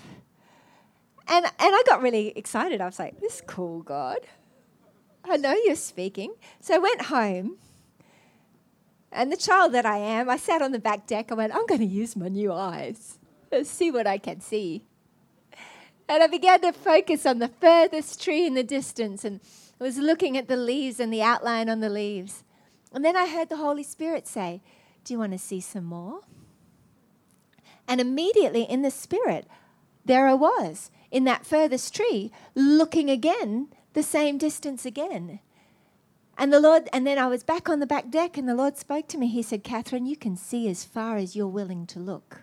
And, 1.28 1.44
and 1.44 1.54
I 1.58 1.82
got 1.86 2.02
really 2.02 2.28
excited. 2.36 2.80
I 2.80 2.86
was 2.86 2.98
like, 2.98 3.20
this 3.20 3.36
is 3.36 3.42
cool, 3.46 3.82
God. 3.82 4.18
I 5.24 5.36
know 5.36 5.54
you're 5.64 5.74
speaking. 5.74 6.34
So 6.60 6.76
I 6.76 6.78
went 6.78 7.02
home. 7.02 7.56
And 9.10 9.32
the 9.32 9.36
child 9.36 9.72
that 9.72 9.86
I 9.86 9.98
am, 9.98 10.30
I 10.30 10.36
sat 10.36 10.62
on 10.62 10.72
the 10.72 10.78
back 10.78 11.06
deck. 11.06 11.32
I 11.32 11.34
went, 11.34 11.54
I'm 11.54 11.66
going 11.66 11.80
to 11.80 11.86
use 11.86 12.14
my 12.14 12.28
new 12.28 12.52
eyes. 12.52 13.18
Let's 13.50 13.70
see 13.70 13.90
what 13.90 14.06
I 14.06 14.18
can 14.18 14.40
see. 14.40 14.84
And 16.08 16.22
I 16.22 16.28
began 16.28 16.60
to 16.60 16.72
focus 16.72 17.26
on 17.26 17.40
the 17.40 17.48
furthest 17.48 18.22
tree 18.22 18.46
in 18.46 18.54
the 18.54 18.62
distance 18.62 19.24
and 19.24 19.40
I 19.80 19.84
was 19.84 19.98
looking 19.98 20.36
at 20.36 20.48
the 20.48 20.56
leaves 20.56 21.00
and 21.00 21.12
the 21.12 21.22
outline 21.22 21.68
on 21.68 21.80
the 21.80 21.90
leaves. 21.90 22.44
And 22.92 23.04
then 23.04 23.16
I 23.16 23.28
heard 23.28 23.48
the 23.48 23.56
Holy 23.56 23.82
Spirit 23.82 24.26
say, 24.26 24.62
Do 25.04 25.12
you 25.12 25.18
want 25.18 25.32
to 25.32 25.38
see 25.38 25.60
some 25.60 25.84
more? 25.84 26.20
And 27.86 28.00
immediately 28.00 28.62
in 28.62 28.82
the 28.82 28.90
Spirit, 28.90 29.46
there 30.04 30.26
I 30.26 30.34
was 30.34 30.90
in 31.10 31.24
that 31.24 31.46
furthest 31.46 31.94
tree, 31.94 32.30
looking 32.54 33.10
again 33.10 33.68
the 33.92 34.02
same 34.02 34.38
distance 34.38 34.84
again. 34.84 35.40
And 36.38 36.52
the 36.52 36.60
Lord, 36.60 36.88
and 36.92 37.06
then 37.06 37.18
I 37.18 37.28
was 37.28 37.42
back 37.42 37.68
on 37.68 37.80
the 37.80 37.86
back 37.86 38.10
deck, 38.10 38.36
and 38.36 38.48
the 38.48 38.54
Lord 38.54 38.76
spoke 38.76 39.08
to 39.08 39.18
me. 39.18 39.28
He 39.28 39.42
said, 39.42 39.64
Catherine, 39.64 40.06
you 40.06 40.16
can 40.16 40.36
see 40.36 40.68
as 40.68 40.84
far 40.84 41.16
as 41.16 41.34
you're 41.34 41.46
willing 41.46 41.86
to 41.88 41.98
look. 41.98 42.42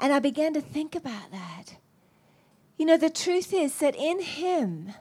And 0.00 0.12
I 0.12 0.18
began 0.18 0.52
to 0.54 0.60
think 0.60 0.96
about 0.96 1.30
that. 1.30 1.76
You 2.82 2.86
know, 2.86 2.96
the 2.96 3.10
truth 3.10 3.54
is 3.54 3.78
that 3.78 3.94
in 3.94 4.20
Him, 4.20 4.94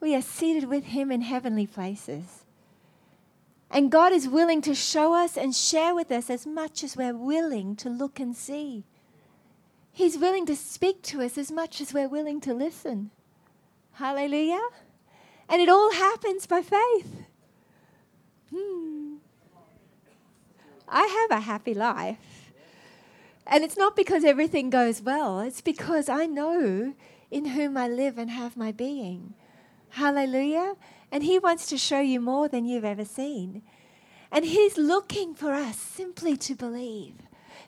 we 0.00 0.16
are 0.16 0.20
seated 0.20 0.64
with 0.64 0.86
Him 0.86 1.12
in 1.12 1.20
heavenly 1.20 1.68
places. 1.68 2.44
And 3.70 3.88
God 3.88 4.12
is 4.12 4.26
willing 4.26 4.60
to 4.62 4.74
show 4.74 5.14
us 5.14 5.36
and 5.36 5.54
share 5.54 5.94
with 5.94 6.10
us 6.10 6.28
as 6.28 6.48
much 6.48 6.82
as 6.82 6.96
we're 6.96 7.16
willing 7.16 7.76
to 7.76 7.88
look 7.88 8.18
and 8.18 8.34
see. 8.34 8.82
He's 9.92 10.18
willing 10.18 10.44
to 10.46 10.56
speak 10.56 11.02
to 11.02 11.22
us 11.22 11.38
as 11.38 11.52
much 11.52 11.80
as 11.80 11.94
we're 11.94 12.08
willing 12.08 12.40
to 12.40 12.52
listen. 12.52 13.12
Hallelujah. 13.92 14.66
And 15.48 15.62
it 15.62 15.68
all 15.68 15.92
happens 15.92 16.48
by 16.48 16.62
faith. 16.62 17.26
Hmm. 18.52 19.18
I 20.88 21.06
have 21.30 21.38
a 21.38 21.42
happy 21.44 21.74
life. 21.74 22.29
And 23.46 23.64
it's 23.64 23.76
not 23.76 23.96
because 23.96 24.24
everything 24.24 24.70
goes 24.70 25.02
well, 25.02 25.40
it's 25.40 25.60
because 25.60 26.08
I 26.08 26.26
know 26.26 26.94
in 27.30 27.46
whom 27.46 27.76
I 27.76 27.88
live 27.88 28.18
and 28.18 28.30
have 28.30 28.56
my 28.56 28.72
being. 28.72 29.34
Hallelujah. 29.90 30.74
And 31.10 31.24
He 31.24 31.38
wants 31.38 31.66
to 31.66 31.78
show 31.78 32.00
you 32.00 32.20
more 32.20 32.48
than 32.48 32.64
you've 32.64 32.84
ever 32.84 33.04
seen. 33.04 33.62
And 34.30 34.44
He's 34.44 34.78
looking 34.78 35.34
for 35.34 35.52
us 35.52 35.76
simply 35.76 36.36
to 36.38 36.54
believe, 36.54 37.14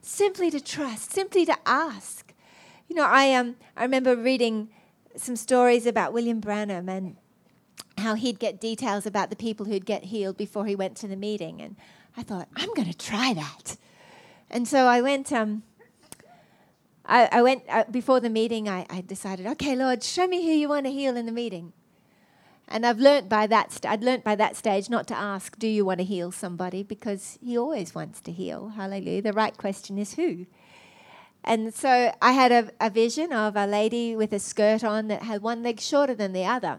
simply 0.01 0.51
to 0.51 0.61
trust, 0.61 1.13
simply 1.13 1.45
to 1.47 1.57
ask. 1.67 2.33
You 2.89 2.97
know, 2.97 3.07
I, 3.07 3.35
um, 3.35 3.57
I 3.77 3.83
remember 3.83 4.15
reading 4.15 4.69
some 5.17 5.37
stories 5.37 5.87
about 5.87 6.13
William 6.13 6.41
Branham 6.41 6.89
and 6.89 7.17
how 7.99 8.15
he'd 8.15 8.39
get 8.39 8.61
details 8.61 9.07
about 9.07 9.31
the 9.31 9.37
people 9.37 9.67
who'd 9.67 9.87
get 9.87 10.05
healed 10.05 10.37
before 10.37 10.67
he 10.67 10.75
went 10.75 10.97
to 10.99 11.09
the 11.09 11.17
meeting. 11.17 11.61
And 11.61 11.77
I 12.17 12.23
thought, 12.23 12.49
I'm 12.57 12.73
going 12.75 12.91
to 12.91 12.97
try 12.97 13.35
that. 13.35 13.77
And 14.53 14.69
so 14.69 14.85
I 14.87 15.01
went. 15.01 15.33
Um, 15.33 15.63
I, 17.07 17.29
I 17.33 17.43
went 17.43 17.65
uh, 17.69 17.85
before 17.91 18.21
the 18.21 18.31
meeting. 18.31 18.69
I, 18.69 18.87
I 18.89 19.01
decided, 19.01 19.47
okay, 19.47 19.75
Lord, 19.75 20.05
show 20.05 20.27
me 20.29 20.45
who 20.45 20.53
you 20.53 20.69
want 20.69 20.87
to 20.87 20.93
heal 20.93 21.17
in 21.17 21.27
the 21.27 21.33
meeting. 21.33 21.73
And 22.69 22.87
I've 22.87 22.99
learnt 23.01 23.29
by 23.29 23.47
that. 23.49 23.73
St- 23.73 23.91
I'd 23.91 24.05
learnt 24.05 24.23
by 24.23 24.37
that 24.37 24.55
stage 24.55 24.89
not 24.89 25.07
to 25.09 25.17
ask, 25.17 25.59
"Do 25.59 25.67
you 25.67 25.85
want 25.85 25.99
to 25.99 26.05
heal 26.05 26.31
somebody?" 26.31 26.83
Because 26.83 27.39
He 27.43 27.59
always 27.59 27.95
wants 27.95 28.21
to 28.21 28.33
heal. 28.33 28.69
Hallelujah. 28.77 29.23
The 29.23 29.33
right 29.33 29.57
question 29.57 29.99
is 29.99 30.15
who. 30.15 30.47
And 31.45 31.75
so 31.75 32.15
I 32.23 32.33
had 32.33 32.53
a, 32.53 32.71
a 32.81 32.89
vision 32.89 33.33
of 33.33 33.57
a 33.57 33.67
lady 33.67 34.15
with 34.15 34.33
a 34.33 34.39
skirt 34.39 34.85
on 34.85 35.09
that 35.09 35.23
had 35.23 35.43
one 35.43 35.63
leg 35.63 35.81
shorter 35.81 36.15
than 36.15 36.33
the 36.33 36.45
other. 36.45 36.79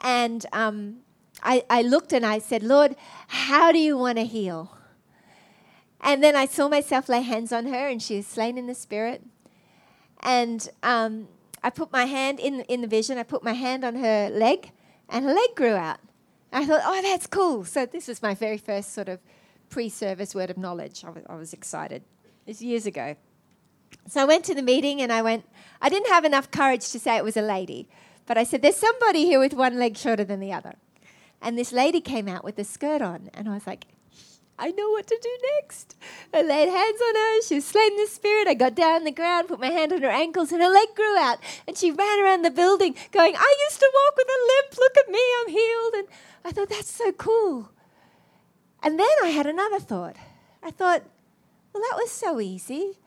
And 0.00 0.46
um, 0.52 0.98
I, 1.42 1.64
I 1.68 1.82
looked 1.82 2.12
and 2.12 2.24
I 2.24 2.38
said, 2.38 2.62
Lord, 2.62 2.96
how 3.28 3.70
do 3.70 3.78
you 3.78 3.98
want 3.98 4.16
to 4.18 4.24
heal? 4.24 4.76
And 6.02 6.22
then 6.22 6.34
I 6.34 6.46
saw 6.46 6.68
myself 6.68 7.08
lay 7.08 7.22
hands 7.22 7.52
on 7.52 7.66
her, 7.66 7.88
and 7.88 8.02
she 8.02 8.16
was 8.16 8.26
slain 8.26 8.58
in 8.58 8.66
the 8.66 8.74
spirit. 8.74 9.22
And 10.20 10.68
um, 10.82 11.28
I 11.62 11.70
put 11.70 11.92
my 11.92 12.06
hand 12.06 12.40
in, 12.40 12.60
in 12.62 12.80
the 12.80 12.88
vision, 12.88 13.18
I 13.18 13.22
put 13.22 13.44
my 13.44 13.52
hand 13.52 13.84
on 13.84 13.96
her 13.96 14.28
leg, 14.30 14.72
and 15.08 15.24
her 15.24 15.32
leg 15.32 15.54
grew 15.54 15.74
out. 15.74 15.98
I 16.52 16.66
thought, 16.66 16.82
oh, 16.84 17.00
that's 17.02 17.26
cool. 17.26 17.64
So 17.64 17.86
this 17.86 18.08
was 18.08 18.20
my 18.20 18.34
very 18.34 18.58
first 18.58 18.92
sort 18.92 19.08
of 19.08 19.20
pre 19.70 19.88
service 19.88 20.34
word 20.34 20.50
of 20.50 20.58
knowledge. 20.58 21.04
I 21.04 21.10
was, 21.10 21.24
I 21.28 21.34
was 21.36 21.52
excited. 21.52 22.02
Years 22.46 22.86
ago. 22.86 23.16
So 24.08 24.20
I 24.20 24.24
went 24.24 24.44
to 24.46 24.54
the 24.54 24.62
meeting 24.62 25.00
and 25.00 25.12
I 25.12 25.22
went, 25.22 25.44
I 25.80 25.88
didn't 25.88 26.08
have 26.08 26.24
enough 26.24 26.50
courage 26.50 26.90
to 26.90 26.98
say 26.98 27.16
it 27.16 27.24
was 27.24 27.36
a 27.36 27.42
lady, 27.42 27.88
but 28.26 28.36
I 28.36 28.42
said, 28.42 28.62
There's 28.62 28.76
somebody 28.76 29.24
here 29.24 29.38
with 29.38 29.54
one 29.54 29.78
leg 29.78 29.96
shorter 29.96 30.24
than 30.24 30.40
the 30.40 30.52
other. 30.52 30.74
And 31.40 31.56
this 31.56 31.72
lady 31.72 32.00
came 32.00 32.28
out 32.28 32.44
with 32.44 32.58
a 32.58 32.64
skirt 32.64 33.00
on, 33.00 33.30
and 33.32 33.48
I 33.48 33.54
was 33.54 33.66
like, 33.66 33.86
I 34.58 34.70
know 34.70 34.90
what 34.90 35.06
to 35.06 35.18
do 35.20 35.38
next. 35.56 35.96
I 36.32 36.42
laid 36.42 36.68
hands 36.68 37.00
on 37.00 37.14
her. 37.14 37.42
She 37.42 37.56
was 37.56 37.66
slain 37.66 37.96
the 37.96 38.06
spirit. 38.06 38.46
I 38.46 38.54
got 38.54 38.74
down 38.74 38.96
on 38.96 39.04
the 39.04 39.10
ground, 39.10 39.48
put 39.48 39.60
my 39.60 39.70
hand 39.70 39.92
on 39.92 40.02
her 40.02 40.10
ankles, 40.10 40.52
and 40.52 40.62
her 40.62 40.68
leg 40.68 40.88
grew 40.94 41.16
out. 41.16 41.38
And 41.66 41.76
she 41.76 41.90
ran 41.90 42.22
around 42.22 42.42
the 42.42 42.50
building 42.50 42.94
going, 43.10 43.34
I 43.36 43.56
used 43.68 43.80
to 43.80 43.90
walk 43.92 44.16
with 44.16 44.28
a 44.28 44.46
limp. 44.52 44.78
Look 44.78 44.96
at 44.98 45.10
me, 45.10 45.20
I'm 45.40 45.48
healed. 45.48 45.94
And 45.94 46.08
I 46.44 46.52
thought, 46.52 46.68
that's 46.68 46.92
so 46.92 47.12
cool. 47.12 47.70
And 48.82 48.98
then 48.98 49.08
I 49.22 49.28
had 49.28 49.46
another 49.46 49.80
thought. 49.80 50.16
I 50.62 50.70
thought, 50.70 51.02
well, 51.72 51.82
that 51.82 51.96
was 51.96 52.10
so 52.10 52.40
easy. 52.40 52.98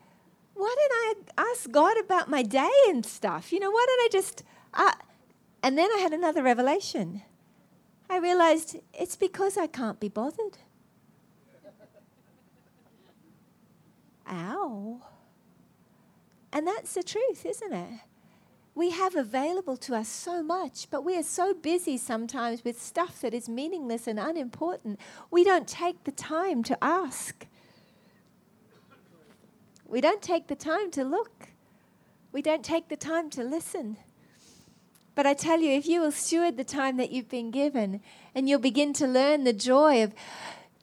Why 0.54 0.74
didn't 0.78 1.30
I 1.36 1.42
ask 1.50 1.70
God 1.70 1.98
about 1.98 2.30
my 2.30 2.42
day 2.42 2.70
and 2.88 3.04
stuff? 3.04 3.52
You 3.52 3.60
know, 3.60 3.70
why 3.70 3.84
don't 3.86 4.00
I 4.00 4.08
just. 4.10 4.42
Uh, 4.74 4.92
and 5.62 5.76
then 5.76 5.90
I 5.92 5.98
had 5.98 6.12
another 6.12 6.42
revelation. 6.42 7.22
I 8.08 8.18
realized 8.18 8.76
it's 8.94 9.16
because 9.16 9.56
I 9.56 9.66
can't 9.66 10.00
be 10.00 10.08
bothered. 10.08 10.58
Ow. 14.28 15.00
And 16.52 16.66
that's 16.66 16.94
the 16.94 17.02
truth, 17.02 17.44
isn't 17.44 17.72
it? 17.72 18.00
We 18.74 18.90
have 18.90 19.14
available 19.14 19.76
to 19.78 19.94
us 19.94 20.08
so 20.08 20.42
much, 20.42 20.88
but 20.90 21.02
we 21.04 21.16
are 21.16 21.22
so 21.22 21.54
busy 21.54 21.96
sometimes 21.96 22.62
with 22.62 22.80
stuff 22.80 23.20
that 23.22 23.32
is 23.32 23.48
meaningless 23.48 24.06
and 24.06 24.18
unimportant, 24.18 25.00
we 25.30 25.44
don't 25.44 25.66
take 25.66 26.04
the 26.04 26.12
time 26.12 26.62
to 26.64 26.76
ask. 26.84 27.46
We 29.86 30.00
don't 30.00 30.20
take 30.20 30.48
the 30.48 30.56
time 30.56 30.90
to 30.90 31.04
look. 31.04 31.48
We 32.32 32.42
don't 32.42 32.64
take 32.64 32.88
the 32.88 32.96
time 32.96 33.30
to 33.30 33.42
listen. 33.42 33.96
But 35.14 35.26
I 35.26 35.32
tell 35.32 35.60
you, 35.60 35.72
if 35.72 35.86
you 35.86 36.02
will 36.02 36.12
steward 36.12 36.58
the 36.58 36.64
time 36.64 36.98
that 36.98 37.10
you've 37.10 37.30
been 37.30 37.50
given 37.50 38.02
and 38.34 38.46
you'll 38.46 38.58
begin 38.58 38.92
to 38.94 39.06
learn 39.06 39.44
the 39.44 39.54
joy 39.54 40.02
of 40.02 40.12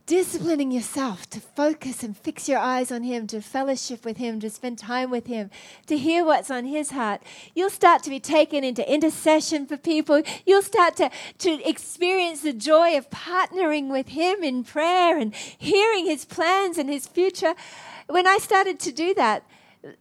disciplining 0.06 0.72
yourself 0.72 1.30
to 1.30 1.40
focus 1.40 2.04
and 2.04 2.18
fix 2.18 2.50
your 2.50 2.60
eyes 2.60 2.92
on 2.92 3.04
Him, 3.04 3.26
to 3.28 3.42
fellowship 3.42 4.04
with 4.04 4.18
Him, 4.18 4.40
to 4.42 4.50
spend 4.50 4.78
time 4.78 5.10
with 5.10 5.28
Him, 5.28 5.50
to 5.88 5.98
hear 5.98 6.26
what's 6.26 6.52
on 6.52 6.66
His 6.66 6.92
heart, 6.92 7.22
you'll 7.56 7.70
start 7.70 8.04
to 8.04 8.10
be 8.10 8.20
taken 8.20 8.64
into 8.64 8.92
intercession 8.92 9.66
for 9.66 9.78
people. 9.78 10.22
You'll 10.46 10.62
start 10.62 10.98
to, 10.98 11.10
to 11.40 11.70
experience 11.70 12.42
the 12.42 12.54
joy 12.54 12.98
of 12.98 13.10
partnering 13.10 13.90
with 13.90 14.10
Him 14.10 14.44
in 14.44 14.64
prayer 14.64 15.18
and 15.18 15.34
hearing 15.36 16.06
His 16.06 16.26
plans 16.26 16.78
and 16.78 16.90
His 16.90 17.08
future. 17.08 17.56
When 18.08 18.28
I 18.28 18.38
started 18.40 18.80
to 18.82 18.92
do 18.92 19.14
that, 19.14 19.44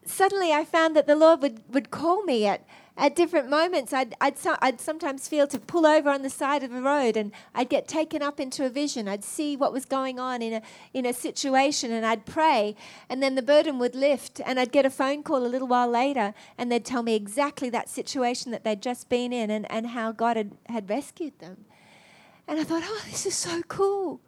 suddenly 0.04 0.52
I 0.52 0.64
found 0.64 0.96
that 0.96 1.06
the 1.06 1.16
Lord 1.16 1.42
would, 1.42 1.62
would 1.72 1.90
call 1.90 2.24
me 2.24 2.46
at 2.46 2.64
at 2.96 3.16
different 3.16 3.48
moments, 3.48 3.92
I'd, 3.92 4.14
I'd, 4.20 4.38
so, 4.38 4.56
I'd 4.60 4.80
sometimes 4.80 5.26
feel 5.26 5.46
to 5.46 5.58
pull 5.58 5.86
over 5.86 6.10
on 6.10 6.22
the 6.22 6.30
side 6.30 6.62
of 6.62 6.70
the 6.70 6.82
road 6.82 7.16
and 7.16 7.32
I'd 7.54 7.70
get 7.70 7.88
taken 7.88 8.20
up 8.22 8.38
into 8.38 8.66
a 8.66 8.68
vision. 8.68 9.08
I'd 9.08 9.24
see 9.24 9.56
what 9.56 9.72
was 9.72 9.86
going 9.86 10.18
on 10.18 10.42
in 10.42 10.52
a, 10.52 10.62
in 10.92 11.06
a 11.06 11.14
situation 11.14 11.90
and 11.90 12.04
I'd 12.04 12.26
pray, 12.26 12.76
and 13.08 13.22
then 13.22 13.34
the 13.34 13.42
burden 13.42 13.78
would 13.78 13.94
lift, 13.94 14.40
and 14.44 14.60
I'd 14.60 14.72
get 14.72 14.84
a 14.84 14.90
phone 14.90 15.22
call 15.22 15.46
a 15.46 15.48
little 15.48 15.68
while 15.68 15.88
later, 15.88 16.34
and 16.58 16.70
they'd 16.70 16.84
tell 16.84 17.02
me 17.02 17.14
exactly 17.14 17.70
that 17.70 17.88
situation 17.88 18.52
that 18.52 18.62
they'd 18.62 18.82
just 18.82 19.08
been 19.08 19.32
in 19.32 19.50
and, 19.50 19.70
and 19.70 19.88
how 19.88 20.12
God 20.12 20.36
had, 20.36 20.52
had 20.68 20.90
rescued 20.90 21.38
them. 21.38 21.64
And 22.46 22.60
I 22.60 22.64
thought, 22.64 22.82
oh, 22.84 23.02
this 23.06 23.24
is 23.24 23.34
so 23.34 23.62
cool. 23.68 24.20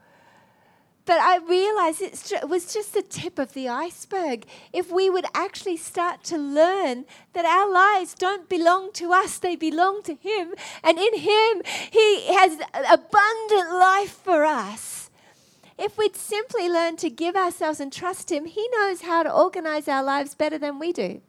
But 1.07 1.21
I 1.21 1.37
realized 1.37 2.01
it 2.01 2.49
was 2.49 2.73
just 2.73 2.95
the 2.95 3.03
tip 3.03 3.39
of 3.39 3.53
the 3.53 3.69
iceberg. 3.69 4.47
If 4.73 4.91
we 4.91 5.11
would 5.11 5.27
actually 5.35 5.77
start 5.77 6.25
to 6.25 6.39
learn 6.39 7.05
that 7.35 7.45
our 7.45 7.71
lives 7.71 8.15
don't 8.15 8.49
belong 8.49 8.91
to 8.95 9.13
us, 9.13 9.37
they 9.37 9.55
belong 9.55 10.03
to 10.05 10.15
Him, 10.15 10.55
and 10.83 10.99
in 10.99 11.19
Him, 11.19 11.63
He 11.91 12.33
has 12.33 12.59
abundant 12.73 13.71
life 13.73 14.13
for 14.13 14.45
us. 14.47 15.11
If 15.77 15.99
we'd 15.99 16.17
simply 16.17 16.71
learn 16.71 16.97
to 16.97 17.11
give 17.11 17.37
ourselves 17.37 17.81
and 17.81 17.93
trust 17.93 18.33
Him, 18.33 18.47
He 18.47 18.67
knows 18.73 19.03
how 19.03 19.25
to 19.25 19.33
organize 19.33 19.89
our 19.89 20.03
lives 20.03 20.35
better 20.35 20.57
than 20.57 20.79
we 20.79 20.93
do. 20.93 21.21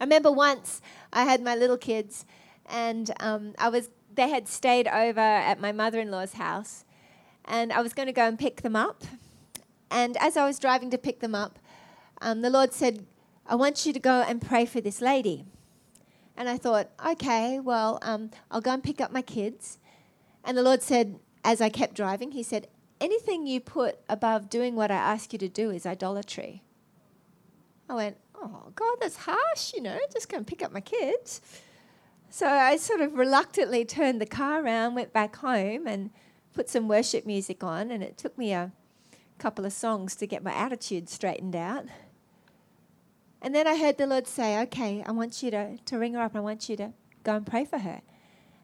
I 0.00 0.04
remember 0.04 0.32
once 0.32 0.80
I 1.12 1.24
had 1.24 1.42
my 1.42 1.54
little 1.54 1.76
kids, 1.76 2.24
and 2.64 3.10
um, 3.20 3.54
I 3.58 3.68
was 3.68 3.90
they 4.14 4.30
had 4.30 4.48
stayed 4.48 4.88
over 4.88 5.20
at 5.20 5.60
my 5.60 5.72
mother-in-law's 5.72 6.34
house 6.34 6.84
and 7.44 7.72
I 7.72 7.80
was 7.80 7.92
going 7.92 8.06
to 8.06 8.12
go 8.12 8.26
and 8.26 8.38
pick 8.38 8.62
them 8.62 8.76
up. 8.76 9.04
And 9.90 10.16
as 10.18 10.36
I 10.36 10.46
was 10.46 10.58
driving 10.58 10.90
to 10.90 10.98
pick 10.98 11.20
them 11.20 11.34
up, 11.34 11.58
um, 12.20 12.40
the 12.40 12.50
Lord 12.50 12.72
said, 12.72 13.06
I 13.46 13.54
want 13.56 13.84
you 13.84 13.92
to 13.92 13.98
go 13.98 14.22
and 14.22 14.40
pray 14.40 14.64
for 14.64 14.80
this 14.80 15.00
lady. 15.00 15.44
And 16.36 16.48
I 16.48 16.56
thought, 16.56 16.90
okay, 17.04 17.60
well, 17.60 17.98
um, 18.02 18.30
I'll 18.50 18.60
go 18.60 18.72
and 18.72 18.82
pick 18.82 19.00
up 19.00 19.12
my 19.12 19.22
kids. 19.22 19.78
And 20.44 20.56
the 20.56 20.62
Lord 20.62 20.82
said, 20.82 21.18
as 21.44 21.60
I 21.60 21.68
kept 21.68 21.94
driving, 21.94 22.30
He 22.30 22.42
said, 22.42 22.68
anything 23.00 23.46
you 23.46 23.60
put 23.60 23.98
above 24.08 24.48
doing 24.48 24.76
what 24.76 24.90
I 24.90 24.96
ask 24.96 25.32
you 25.32 25.38
to 25.40 25.48
do 25.48 25.70
is 25.70 25.84
idolatry. 25.84 26.62
I 27.88 27.94
went, 27.94 28.16
oh, 28.34 28.72
God, 28.74 28.96
that's 29.00 29.16
harsh, 29.16 29.74
you 29.74 29.82
know, 29.82 29.98
just 30.12 30.28
go 30.28 30.36
and 30.36 30.46
pick 30.46 30.62
up 30.62 30.72
my 30.72 30.80
kids. 30.80 31.40
So 32.30 32.46
I 32.46 32.76
sort 32.76 33.00
of 33.00 33.14
reluctantly 33.14 33.84
turned 33.84 34.20
the 34.20 34.26
car 34.26 34.64
around, 34.64 34.94
went 34.94 35.12
back 35.12 35.36
home, 35.36 35.86
and 35.86 36.10
put 36.54 36.68
some 36.68 36.88
worship 36.88 37.26
music 37.26 37.62
on. 37.62 37.90
And 37.90 38.02
it 38.02 38.16
took 38.18 38.36
me 38.36 38.52
a 38.52 38.72
couple 39.38 39.64
of 39.64 39.72
songs 39.72 40.14
to 40.16 40.26
get 40.26 40.42
my 40.42 40.52
attitude 40.52 41.08
straightened 41.08 41.56
out. 41.56 41.86
And 43.40 43.54
then 43.54 43.66
I 43.66 43.76
heard 43.76 43.98
the 43.98 44.06
Lord 44.06 44.28
say, 44.28 44.60
Okay, 44.62 45.02
I 45.04 45.10
want 45.10 45.42
you 45.42 45.50
to, 45.50 45.76
to 45.76 45.98
ring 45.98 46.14
her 46.14 46.20
up. 46.20 46.36
I 46.36 46.40
want 46.40 46.68
you 46.68 46.76
to 46.76 46.92
go 47.24 47.36
and 47.36 47.46
pray 47.46 47.64
for 47.64 47.78
her. 47.78 48.02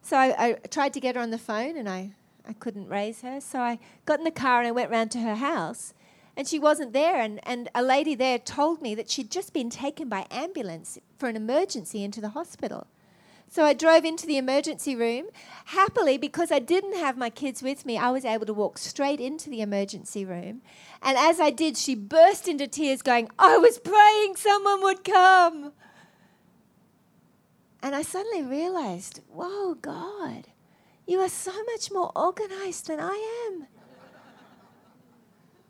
So 0.03 0.17
I, 0.17 0.35
I 0.39 0.53
tried 0.71 0.95
to 0.95 1.01
get 1.01 1.17
her 1.17 1.21
on 1.21 1.31
the 1.31 1.39
phone 1.39 1.77
and 1.77 1.89
I, 1.89 2.13
I 2.47 2.53
couldn't 2.53 2.89
raise 2.89 3.23
her. 3.23 3.41
So 3.41 3.59
I 3.59 3.79
got 4.05 4.19
in 4.19 4.25
the 4.25 4.31
car 4.31 4.61
and 4.61 4.69
I 4.69 4.73
went 4.73 4.91
round 4.91 5.11
to 5.13 5.19
her 5.21 5.35
house. 5.35 5.95
And 6.37 6.47
she 6.47 6.61
wasn't 6.61 6.93
there. 6.93 7.21
And, 7.21 7.41
and 7.43 7.69
a 7.75 7.83
lady 7.83 8.15
there 8.15 8.39
told 8.39 8.81
me 8.81 8.95
that 8.95 9.11
she'd 9.11 9.31
just 9.31 9.53
been 9.53 9.71
taken 9.71 10.09
by 10.09 10.27
ambulance 10.31 10.97
for 11.19 11.29
an 11.29 11.35
emergency 11.35 12.05
into 12.05 12.21
the 12.21 12.31
hospital. 12.31 12.87
So 13.51 13.65
I 13.65 13.73
drove 13.73 14.05
into 14.05 14.27
the 14.27 14.37
emergency 14.37 14.95
room. 14.95 15.27
Happily, 15.67 16.19
because 16.19 16.53
I 16.53 16.59
didn't 16.59 16.97
have 16.97 17.17
my 17.17 17.31
kids 17.31 17.63
with 17.63 17.87
me, 17.87 17.97
I 17.97 18.11
was 18.11 18.25
able 18.25 18.47
to 18.47 18.55
walk 18.55 18.79
straight 18.79 19.21
into 19.21 19.49
the 19.49 19.61
emergency 19.61 20.25
room. 20.25 20.63
And 21.03 21.17
as 21.17 21.41
I 21.41 21.51
did, 21.51 21.77
she 21.77 21.95
burst 21.95 22.47
into 22.47 22.67
tears, 22.67 23.03
going, 23.03 23.29
I 23.39 23.59
was 23.59 23.79
praying 23.79 24.37
someone 24.37 24.83
would 24.83 25.05
come. 25.05 25.73
And 27.83 27.95
I 27.95 28.03
suddenly 28.03 28.43
realized, 28.43 29.21
whoa, 29.29 29.75
God, 29.75 30.49
you 31.07 31.21
are 31.21 31.29
so 31.29 31.53
much 31.73 31.91
more 31.91 32.13
organized 32.15 32.89
than 32.89 33.01
I 33.01 33.47
am. 33.47 33.67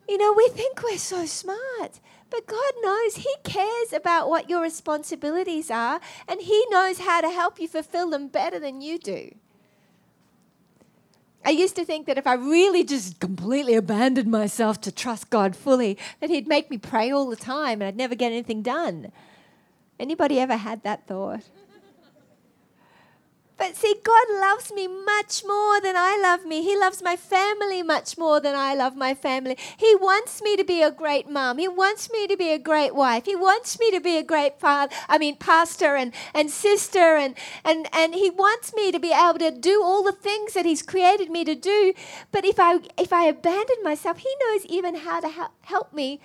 You 0.07 0.17
know, 0.17 0.33
we 0.33 0.49
think 0.49 0.81
we're 0.81 0.97
so 0.97 1.25
smart. 1.25 1.99
But 2.29 2.47
God 2.47 2.73
knows 2.81 3.15
He 3.17 3.33
cares 3.43 3.93
about 3.93 4.29
what 4.29 4.49
your 4.49 4.61
responsibilities 4.61 5.71
are, 5.71 5.99
and 6.27 6.41
He 6.41 6.65
knows 6.69 6.99
how 6.99 7.21
to 7.21 7.29
help 7.29 7.59
you 7.59 7.67
fulfill 7.67 8.09
them 8.09 8.27
better 8.27 8.59
than 8.59 8.81
you 8.81 8.97
do. 8.97 9.31
I 11.45 11.51
used 11.51 11.75
to 11.77 11.85
think 11.85 12.05
that 12.07 12.17
if 12.17 12.27
I 12.27 12.33
really 12.33 12.83
just 12.83 13.19
completely 13.19 13.73
abandoned 13.73 14.29
myself 14.29 14.81
to 14.81 14.91
trust 14.91 15.29
God 15.29 15.55
fully, 15.55 15.97
that 16.19 16.29
He'd 16.29 16.47
make 16.47 16.69
me 16.69 16.77
pray 16.77 17.11
all 17.11 17.29
the 17.29 17.35
time 17.35 17.81
and 17.81 17.87
I'd 17.87 17.95
never 17.95 18.15
get 18.15 18.31
anything 18.31 18.61
done. 18.61 19.11
Anybody 19.99 20.39
ever 20.39 20.57
had 20.57 20.83
that 20.83 21.07
thought? 21.07 21.43
But 23.59 23.75
see, 23.75 23.93
God 24.05 24.27
loves 24.39 24.71
me 24.71 24.87
much 24.87 25.43
more 25.45 25.81
than 25.81 25.95
I 25.97 26.17
love 26.23 26.45
me. 26.45 26.63
He 26.63 26.77
loves 26.77 27.03
my 27.03 27.17
family 27.17 27.83
much 27.83 28.17
more 28.17 28.39
than 28.39 28.55
I 28.55 28.73
love 28.73 28.95
my 28.95 29.13
family. 29.13 29.57
He 29.77 29.95
wants 29.95 30.41
me 30.41 30.55
to 30.55 30.63
be 30.63 30.81
a 30.81 30.89
great 30.89 31.29
mom. 31.29 31.57
He 31.57 31.67
wants 31.67 32.09
me 32.09 32.25
to 32.27 32.37
be 32.37 32.51
a 32.51 32.57
great 32.57 32.95
wife. 32.95 33.25
He 33.25 33.35
wants 33.35 33.77
me 33.77 33.91
to 33.91 33.99
be 33.99 34.15
a 34.15 34.23
great 34.23 34.61
father, 34.61 34.95
I 35.09 35.17
mean 35.17 35.35
pastor 35.35 35.97
and, 35.97 36.13
and 36.33 36.49
sister 36.49 37.17
and, 37.17 37.35
and, 37.65 37.89
and 37.93 38.15
he 38.15 38.29
wants 38.29 38.73
me 38.73 38.93
to 38.93 38.99
be 38.99 39.11
able 39.11 39.39
to 39.39 39.51
do 39.51 39.83
all 39.83 40.03
the 40.03 40.13
things 40.13 40.53
that 40.53 40.65
he's 40.65 40.81
created 40.81 41.29
me 41.29 41.43
to 41.43 41.55
do. 41.55 41.93
But 42.31 42.45
if 42.45 42.59
I 42.59 42.79
if 42.97 43.11
I 43.11 43.25
abandon 43.25 43.83
myself, 43.83 44.19
he 44.19 44.29
knows 44.41 44.65
even 44.67 44.95
how 44.95 45.19
to 45.19 45.49
help 45.63 45.91
me 45.91 46.21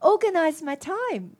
organize 0.00 0.62
my 0.62 0.74
time. 0.74 1.37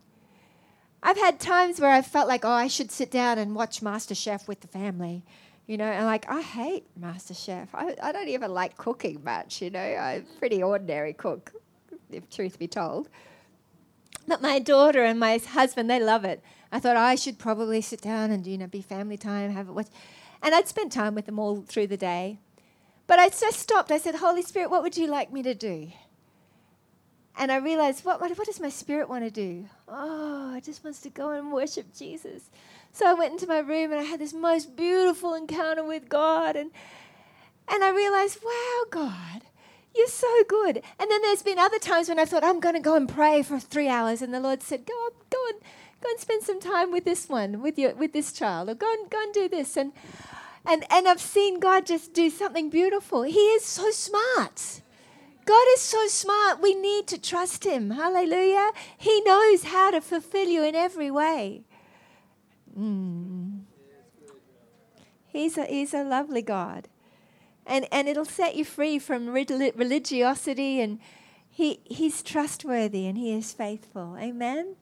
I've 1.02 1.16
had 1.16 1.38
times 1.38 1.80
where 1.80 1.90
I 1.90 2.02
felt 2.02 2.28
like, 2.28 2.44
oh, 2.44 2.50
I 2.50 2.68
should 2.68 2.90
sit 2.90 3.10
down 3.10 3.38
and 3.38 3.54
watch 3.54 3.82
Master 3.82 4.14
Chef 4.14 4.48
with 4.48 4.60
the 4.60 4.68
family. 4.68 5.24
You 5.66 5.76
know, 5.76 5.84
and 5.84 6.06
like, 6.06 6.28
I 6.30 6.40
hate 6.40 6.86
Master 6.96 7.34
Chef. 7.34 7.68
I, 7.74 7.94
I 8.02 8.10
don't 8.10 8.28
even 8.28 8.52
like 8.52 8.76
cooking 8.76 9.22
much, 9.22 9.60
you 9.60 9.70
know. 9.70 9.80
I'm 9.80 10.24
pretty 10.38 10.62
ordinary 10.62 11.12
cook, 11.12 11.52
if 12.10 12.28
truth 12.30 12.58
be 12.58 12.66
told. 12.66 13.08
But 14.26 14.42
my 14.42 14.58
daughter 14.58 15.04
and 15.04 15.20
my 15.20 15.38
husband, 15.38 15.88
they 15.88 16.00
love 16.00 16.24
it. 16.24 16.42
I 16.72 16.80
thought 16.80 16.96
oh, 16.96 17.00
I 17.00 17.14
should 17.14 17.38
probably 17.38 17.80
sit 17.80 18.00
down 18.00 18.30
and, 18.30 18.46
you 18.46 18.58
know, 18.58 18.66
be 18.66 18.82
family 18.82 19.16
time, 19.16 19.50
have 19.52 19.68
it 19.68 19.72
watch. 19.72 19.88
And 20.42 20.54
I'd 20.54 20.68
spend 20.68 20.92
time 20.92 21.14
with 21.14 21.26
them 21.26 21.38
all 21.38 21.62
through 21.62 21.86
the 21.88 21.96
day. 21.96 22.38
But 23.06 23.18
I 23.18 23.28
just 23.28 23.58
stopped. 23.58 23.90
I 23.90 23.98
said, 23.98 24.16
Holy 24.16 24.42
Spirit, 24.42 24.70
what 24.70 24.82
would 24.82 24.96
you 24.96 25.06
like 25.06 25.32
me 25.32 25.42
to 25.42 25.54
do? 25.54 25.90
And 27.40 27.52
I 27.52 27.56
realized, 27.58 28.04
what, 28.04 28.20
what, 28.20 28.36
what 28.36 28.46
does 28.48 28.58
my 28.58 28.68
spirit 28.68 29.08
want 29.08 29.22
to 29.22 29.30
do? 29.30 29.68
Oh, 29.86 30.56
it 30.56 30.64
just 30.64 30.82
wants 30.82 31.00
to 31.02 31.08
go 31.08 31.30
and 31.30 31.52
worship 31.52 31.94
Jesus. 31.96 32.50
So 32.92 33.06
I 33.06 33.14
went 33.14 33.32
into 33.32 33.46
my 33.46 33.60
room 33.60 33.92
and 33.92 34.00
I 34.00 34.02
had 34.02 34.18
this 34.18 34.34
most 34.34 34.74
beautiful 34.74 35.34
encounter 35.34 35.84
with 35.84 36.08
God. 36.08 36.56
And, 36.56 36.72
and 37.68 37.84
I 37.84 37.90
realized, 37.90 38.40
wow, 38.44 38.84
God, 38.90 39.42
you're 39.94 40.08
so 40.08 40.42
good. 40.48 40.82
And 40.98 41.08
then 41.08 41.22
there's 41.22 41.44
been 41.44 41.60
other 41.60 41.78
times 41.78 42.08
when 42.08 42.18
I 42.18 42.24
thought, 42.24 42.42
I'm 42.42 42.58
going 42.58 42.74
to 42.74 42.80
go 42.80 42.96
and 42.96 43.08
pray 43.08 43.42
for 43.42 43.60
three 43.60 43.88
hours. 43.88 44.20
And 44.20 44.34
the 44.34 44.40
Lord 44.40 44.60
said, 44.60 44.84
go, 44.84 44.94
on, 44.94 45.12
go 45.30 45.38
and 45.50 45.60
go 46.02 46.10
and 46.10 46.18
spend 46.18 46.42
some 46.42 46.60
time 46.60 46.90
with 46.90 47.04
this 47.04 47.28
one, 47.28 47.62
with, 47.62 47.78
your, 47.78 47.94
with 47.94 48.12
this 48.12 48.32
child, 48.32 48.68
or 48.68 48.74
go 48.74 48.92
and, 48.92 49.08
go 49.08 49.22
and 49.22 49.32
do 49.32 49.48
this. 49.48 49.76
And, 49.76 49.92
and, 50.66 50.84
and 50.90 51.06
I've 51.06 51.20
seen 51.20 51.60
God 51.60 51.86
just 51.86 52.12
do 52.14 52.30
something 52.30 52.68
beautiful. 52.68 53.22
He 53.22 53.38
is 53.38 53.64
so 53.64 53.92
smart. 53.92 54.80
God 55.48 55.66
is 55.72 55.80
so 55.80 56.06
smart. 56.08 56.60
We 56.60 56.74
need 56.74 57.06
to 57.06 57.18
trust 57.18 57.64
Him. 57.64 57.92
Hallelujah. 57.92 58.70
He 58.98 59.22
knows 59.22 59.64
how 59.64 59.90
to 59.90 60.02
fulfill 60.02 60.46
you 60.46 60.62
in 60.62 60.74
every 60.74 61.10
way. 61.10 61.62
Mm. 62.78 63.60
He's, 65.26 65.56
a, 65.56 65.64
he's 65.64 65.94
a 65.94 66.04
lovely 66.04 66.42
God. 66.42 66.88
And, 67.66 67.88
and 67.90 68.08
it'll 68.08 68.26
set 68.26 68.56
you 68.56 68.64
free 68.66 68.98
from 68.98 69.30
religiosity. 69.30 70.82
And 70.82 70.98
he, 71.48 71.80
He's 71.84 72.22
trustworthy 72.22 73.06
and 73.06 73.16
He 73.16 73.32
is 73.32 73.54
faithful. 73.54 74.18
Amen. 74.20 74.76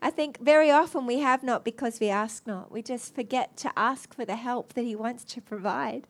I 0.00 0.10
think 0.10 0.38
very 0.40 0.70
often 0.70 1.06
we 1.06 1.18
have 1.18 1.42
not 1.42 1.64
because 1.64 1.98
we 1.98 2.10
ask 2.10 2.46
not. 2.46 2.70
We 2.70 2.80
just 2.80 3.12
forget 3.12 3.56
to 3.56 3.76
ask 3.76 4.14
for 4.14 4.24
the 4.24 4.36
help 4.36 4.74
that 4.74 4.84
He 4.84 4.94
wants 4.94 5.24
to 5.24 5.40
provide. 5.40 6.06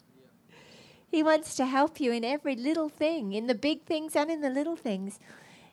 He 1.09 1.23
wants 1.23 1.55
to 1.57 1.66
help 1.66 2.01
you 2.01 2.12
in 2.12 2.25
every 2.25 2.57
little 2.57 2.88
thing, 2.88 3.33
in 3.33 3.47
the 3.47 3.55
big 3.55 3.85
things 3.85 4.16
and 4.16 4.31
in 4.31 4.40
the 4.40 4.51
little 4.51 4.77
things. 4.77 5.19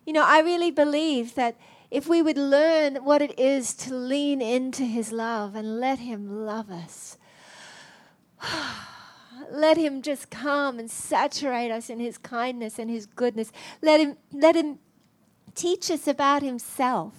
You 0.05 0.13
know, 0.13 0.23
I 0.25 0.41
really 0.41 0.71
believe 0.71 1.35
that 1.35 1.55
if 1.89 2.07
we 2.07 2.21
would 2.21 2.37
learn 2.37 2.97
what 2.97 3.21
it 3.21 3.37
is 3.39 3.73
to 3.75 3.93
lean 3.93 4.41
into 4.41 4.83
His 4.83 5.11
love 5.11 5.55
and 5.55 5.79
let 5.79 5.99
Him 5.99 6.45
love 6.45 6.69
us, 6.69 7.17
let 9.51 9.77
Him 9.77 10.01
just 10.01 10.29
come 10.29 10.77
and 10.77 10.89
saturate 10.89 11.71
us 11.71 11.89
in 11.89 11.99
His 11.99 12.17
kindness 12.17 12.77
and 12.77 12.89
His 12.89 13.05
goodness. 13.05 13.51
Let 13.81 13.99
Him, 13.99 14.17
let 14.31 14.55
him 14.55 14.79
teach 15.55 15.89
us 15.89 16.07
about 16.07 16.43
Himself. 16.43 17.13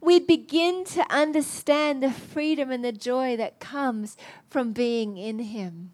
We'd 0.00 0.26
begin 0.26 0.84
to 0.86 1.10
understand 1.10 2.02
the 2.02 2.10
freedom 2.10 2.70
and 2.70 2.84
the 2.84 2.92
joy 2.92 3.36
that 3.38 3.60
comes 3.60 4.18
from 4.50 4.72
being 4.72 5.16
in 5.16 5.38
Him 5.38 5.93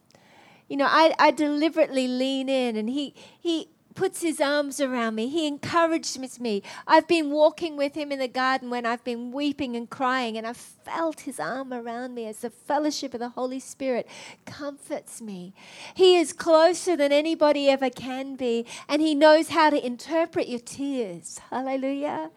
you 0.70 0.76
know, 0.76 0.86
I, 0.88 1.12
I 1.18 1.32
deliberately 1.32 2.08
lean 2.08 2.48
in 2.48 2.76
and 2.76 2.88
he, 2.88 3.12
he 3.40 3.68
puts 3.94 4.22
his 4.22 4.40
arms 4.40 4.80
around 4.80 5.16
me. 5.16 5.28
He 5.28 5.48
encourages 5.48 6.38
me. 6.38 6.62
I've 6.86 7.08
been 7.08 7.30
walking 7.30 7.76
with 7.76 7.94
him 7.94 8.12
in 8.12 8.20
the 8.20 8.28
garden 8.28 8.70
when 8.70 8.86
I've 8.86 9.02
been 9.02 9.32
weeping 9.32 9.74
and 9.74 9.90
crying, 9.90 10.38
and 10.38 10.46
I've 10.46 10.56
felt 10.56 11.20
his 11.20 11.40
arm 11.40 11.72
around 11.72 12.14
me 12.14 12.26
as 12.26 12.38
the 12.38 12.50
fellowship 12.50 13.14
of 13.14 13.20
the 13.20 13.30
Holy 13.30 13.58
Spirit 13.58 14.08
comforts 14.46 15.20
me. 15.20 15.52
He 15.92 16.16
is 16.16 16.32
closer 16.32 16.96
than 16.96 17.10
anybody 17.12 17.68
ever 17.68 17.90
can 17.90 18.36
be, 18.36 18.64
and 18.88 19.02
he 19.02 19.14
knows 19.14 19.48
how 19.48 19.70
to 19.70 19.84
interpret 19.84 20.48
your 20.48 20.60
tears. 20.60 21.40
Hallelujah. 21.50 22.30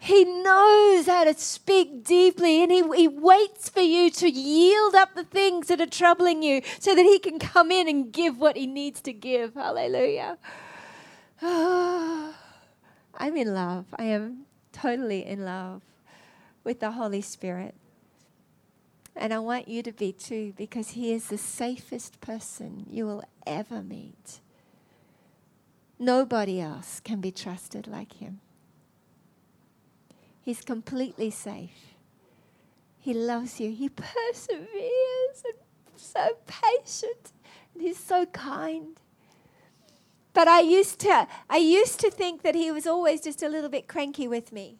He 0.00 0.24
knows 0.24 1.06
how 1.06 1.24
to 1.24 1.34
speak 1.34 2.04
deeply 2.04 2.62
and 2.62 2.70
he, 2.70 2.82
he 2.96 3.08
waits 3.08 3.68
for 3.68 3.80
you 3.80 4.10
to 4.10 4.30
yield 4.30 4.94
up 4.94 5.14
the 5.14 5.24
things 5.24 5.66
that 5.68 5.80
are 5.80 5.86
troubling 5.86 6.42
you 6.42 6.62
so 6.78 6.94
that 6.94 7.02
he 7.02 7.18
can 7.18 7.38
come 7.38 7.70
in 7.70 7.88
and 7.88 8.12
give 8.12 8.38
what 8.38 8.56
he 8.56 8.66
needs 8.66 9.00
to 9.02 9.12
give. 9.12 9.54
Hallelujah. 9.54 10.38
I'm 11.42 12.34
in 13.36 13.52
love. 13.54 13.86
I 13.96 14.04
am 14.04 14.46
totally 14.72 15.24
in 15.26 15.44
love 15.44 15.82
with 16.64 16.80
the 16.80 16.92
Holy 16.92 17.20
Spirit. 17.20 17.74
And 19.16 19.34
I 19.34 19.40
want 19.40 19.66
you 19.66 19.82
to 19.82 19.92
be 19.92 20.12
too 20.12 20.54
because 20.56 20.90
he 20.90 21.12
is 21.12 21.26
the 21.26 21.38
safest 21.38 22.20
person 22.20 22.86
you 22.88 23.04
will 23.04 23.24
ever 23.46 23.82
meet. 23.82 24.40
Nobody 25.98 26.60
else 26.60 27.00
can 27.00 27.20
be 27.20 27.32
trusted 27.32 27.88
like 27.88 28.14
him. 28.14 28.40
He's 30.48 30.62
completely 30.62 31.30
safe. 31.30 31.92
He 32.98 33.12
loves 33.12 33.60
you. 33.60 33.70
He 33.70 33.90
perseveres 33.90 35.44
and 35.44 35.58
so 35.94 36.38
patient 36.46 37.34
and 37.74 37.82
he's 37.82 37.98
so 37.98 38.24
kind. 38.24 38.96
But 40.32 40.48
I 40.48 40.60
used 40.60 41.00
to 41.00 41.28
I 41.50 41.58
used 41.58 42.00
to 42.00 42.10
think 42.10 42.40
that 42.44 42.54
he 42.54 42.70
was 42.70 42.86
always 42.86 43.20
just 43.20 43.42
a 43.42 43.48
little 43.50 43.68
bit 43.68 43.88
cranky 43.88 44.26
with 44.26 44.50
me. 44.50 44.78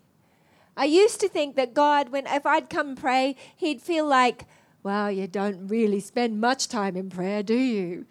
I 0.74 0.86
used 0.86 1.20
to 1.20 1.28
think 1.28 1.54
that 1.56 1.74
God, 1.74 2.08
when 2.08 2.26
if 2.26 2.46
I'd 2.46 2.70
come 2.70 2.96
pray, 2.96 3.36
He'd 3.54 3.82
feel 3.82 4.06
like, 4.06 4.46
"Well, 4.82 5.10
you 5.10 5.26
don't 5.26 5.68
really 5.68 6.00
spend 6.00 6.40
much 6.40 6.68
time 6.68 6.96
in 6.96 7.10
prayer, 7.10 7.42
do 7.42 7.52
you?" 7.52 8.06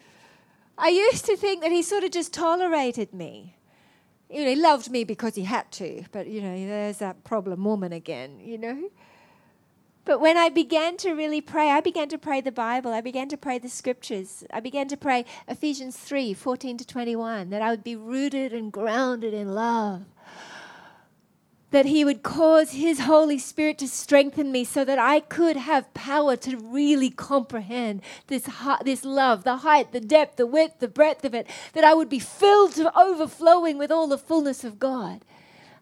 I 0.78 0.90
used 0.90 1.26
to 1.26 1.36
think 1.36 1.64
that 1.64 1.72
He 1.72 1.82
sort 1.82 2.04
of 2.04 2.12
just 2.12 2.36
tolerated 2.36 3.16
me. 3.16 3.57
You 4.30 4.44
know, 4.44 4.50
He 4.50 4.56
loved 4.56 4.90
me 4.90 5.04
because 5.04 5.36
He 5.36 5.44
had 5.44 5.72
to, 5.74 6.04
but 6.12 6.28
you 6.28 6.42
know, 6.42 6.68
there's 6.68 6.98
that 6.98 7.24
problem 7.24 7.64
woman 7.64 7.94
again. 7.94 8.40
You 8.40 8.58
know. 8.58 8.90
But 10.08 10.22
when 10.22 10.38
I 10.38 10.48
began 10.48 10.96
to 10.98 11.12
really 11.12 11.42
pray, 11.42 11.70
I 11.70 11.82
began 11.82 12.08
to 12.10 12.18
pray 12.18 12.40
the 12.40 12.52
Bible. 12.52 12.94
I 12.94 13.02
began 13.02 13.28
to 13.28 13.36
pray 13.36 13.60
the 13.60 13.68
scriptures. 13.68 14.46
I 14.54 14.62
began 14.62 14.88
to 14.88 14.96
pray 14.96 15.26
Ephesians 15.50 15.98
3 15.98 16.34
14 16.34 16.78
to 16.78 16.88
21, 16.88 17.50
that 17.50 17.62
I 17.62 17.72
would 17.72 17.84
be 17.84 17.98
rooted 17.98 18.54
and 18.54 18.72
grounded 18.72 19.34
in 19.34 19.54
love. 19.54 20.06
That 21.72 21.86
He 21.86 22.06
would 22.06 22.24
cause 22.24 22.72
His 22.72 23.02
Holy 23.02 23.38
Spirit 23.38 23.78
to 23.80 23.88
strengthen 23.88 24.52
me 24.52 24.64
so 24.64 24.86
that 24.86 25.00
I 25.00 25.20
could 25.20 25.58
have 25.58 25.94
power 25.94 26.36
to 26.38 26.58
really 26.58 27.10
comprehend 27.10 28.02
this, 28.28 28.50
this 28.84 29.04
love, 29.04 29.44
the 29.44 29.58
height, 29.58 29.92
the 29.92 30.00
depth, 30.00 30.38
the 30.38 30.48
width, 30.48 30.80
the 30.80 30.88
breadth 30.88 31.26
of 31.26 31.34
it. 31.34 31.48
That 31.74 31.84
I 31.84 31.94
would 31.94 32.10
be 32.10 32.20
filled 32.20 32.74
to 32.76 32.98
overflowing 32.98 33.78
with 33.78 33.92
all 33.92 34.08
the 34.08 34.18
fullness 34.18 34.64
of 34.64 34.80
God. 34.80 35.26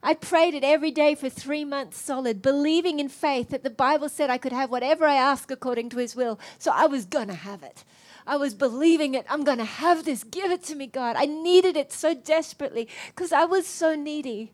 I 0.02 0.14
prayed 0.14 0.54
it 0.54 0.64
every 0.64 0.92
day 0.92 1.16
for 1.16 1.30
three 1.30 1.66
months 1.66 2.00
solid, 2.00 2.42
believing 2.42 3.00
in 3.00 3.10
faith 3.10 3.50
that 3.50 3.64
the 3.64 3.72
Bible 3.72 4.08
said 4.08 4.30
I 4.30 4.38
could 4.38 4.52
have 4.52 4.70
whatever 4.70 5.06
I 5.06 5.16
ask 5.16 5.50
according 5.50 5.90
to 5.90 5.98
His 5.98 6.16
will. 6.16 6.40
So 6.60 6.72
I 6.72 6.86
was 6.86 7.06
going 7.06 7.28
to 7.28 7.34
have 7.34 7.64
it. 7.64 7.84
I 8.28 8.38
was 8.38 8.54
believing 8.54 9.16
it. 9.16 9.26
I'm 9.30 9.44
going 9.44 9.58
to 9.60 9.66
have 9.66 10.06
this. 10.06 10.24
Give 10.24 10.52
it 10.52 10.64
to 10.66 10.76
me, 10.76 10.88
God. 10.88 11.16
I 11.18 11.26
needed 11.26 11.76
it 11.76 11.92
so 11.92 12.14
desperately 12.14 12.88
because 13.08 13.32
I 13.32 13.46
was 13.46 13.68
so 13.68 13.96
needy. 13.96 14.52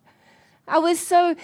I 0.72 0.80
was 0.80 1.02
so 1.02 1.36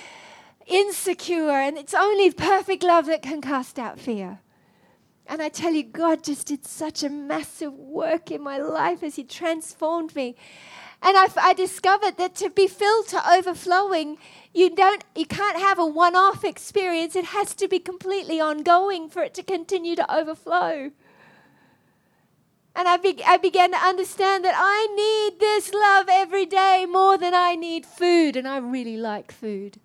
insecure, 0.67 1.51
and 1.51 1.77
it's 1.77 1.93
only 1.93 2.31
perfect 2.31 2.81
love 2.81 3.07
that 3.07 3.21
can 3.21 3.41
cast 3.41 3.77
out 3.77 3.99
fear. 3.99 4.39
And 5.27 5.41
I 5.41 5.49
tell 5.49 5.73
you, 5.73 5.83
God 5.83 6.23
just 6.23 6.47
did 6.47 6.65
such 6.65 7.03
a 7.03 7.09
massive 7.09 7.73
work 7.73 8.31
in 8.31 8.41
my 8.41 8.57
life 8.57 9.03
as 9.03 9.17
He 9.17 9.25
transformed 9.25 10.15
me. 10.15 10.37
And 11.01 11.17
I, 11.17 11.27
I 11.35 11.53
discovered 11.53 12.15
that 12.17 12.35
to 12.35 12.49
be 12.49 12.67
filled 12.67 13.09
to 13.09 13.29
overflowing, 13.29 14.17
you 14.53 14.73
don't 14.73 15.03
you 15.13 15.25
can't 15.25 15.59
have 15.59 15.77
a 15.77 15.85
one-off 15.85 16.45
experience. 16.45 17.13
It 17.13 17.25
has 17.25 17.53
to 17.55 17.67
be 17.67 17.79
completely 17.79 18.39
ongoing 18.39 19.09
for 19.09 19.23
it 19.23 19.33
to 19.33 19.43
continue 19.43 19.97
to 19.97 20.09
overflow. 20.09 20.91
And 22.77 22.87
I, 22.87 22.97
be, 22.97 23.23
I 23.25 23.37
began 23.37 23.71
to 23.71 23.77
understand 23.77 24.45
that 24.45 24.53
I 24.55 24.85
need 24.95 25.39
this 25.39 25.73
love 25.73 26.05
every 26.11 26.45
day 26.45 26.85
more 26.87 27.17
than 27.17 27.33
I 27.33 27.55
need 27.55 27.87
food, 27.87 28.35
and 28.35 28.47
I 28.47 28.57
really 28.57 28.97
like 28.97 29.31
food. 29.31 29.79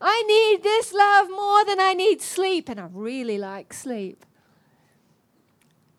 I 0.00 0.22
need 0.26 0.62
this 0.62 0.94
love 0.94 1.28
more 1.28 1.62
than 1.66 1.78
I 1.78 1.92
need 1.92 2.22
sleep, 2.22 2.70
and 2.70 2.80
I 2.80 2.88
really 2.90 3.36
like 3.36 3.74
sleep. 3.74 4.24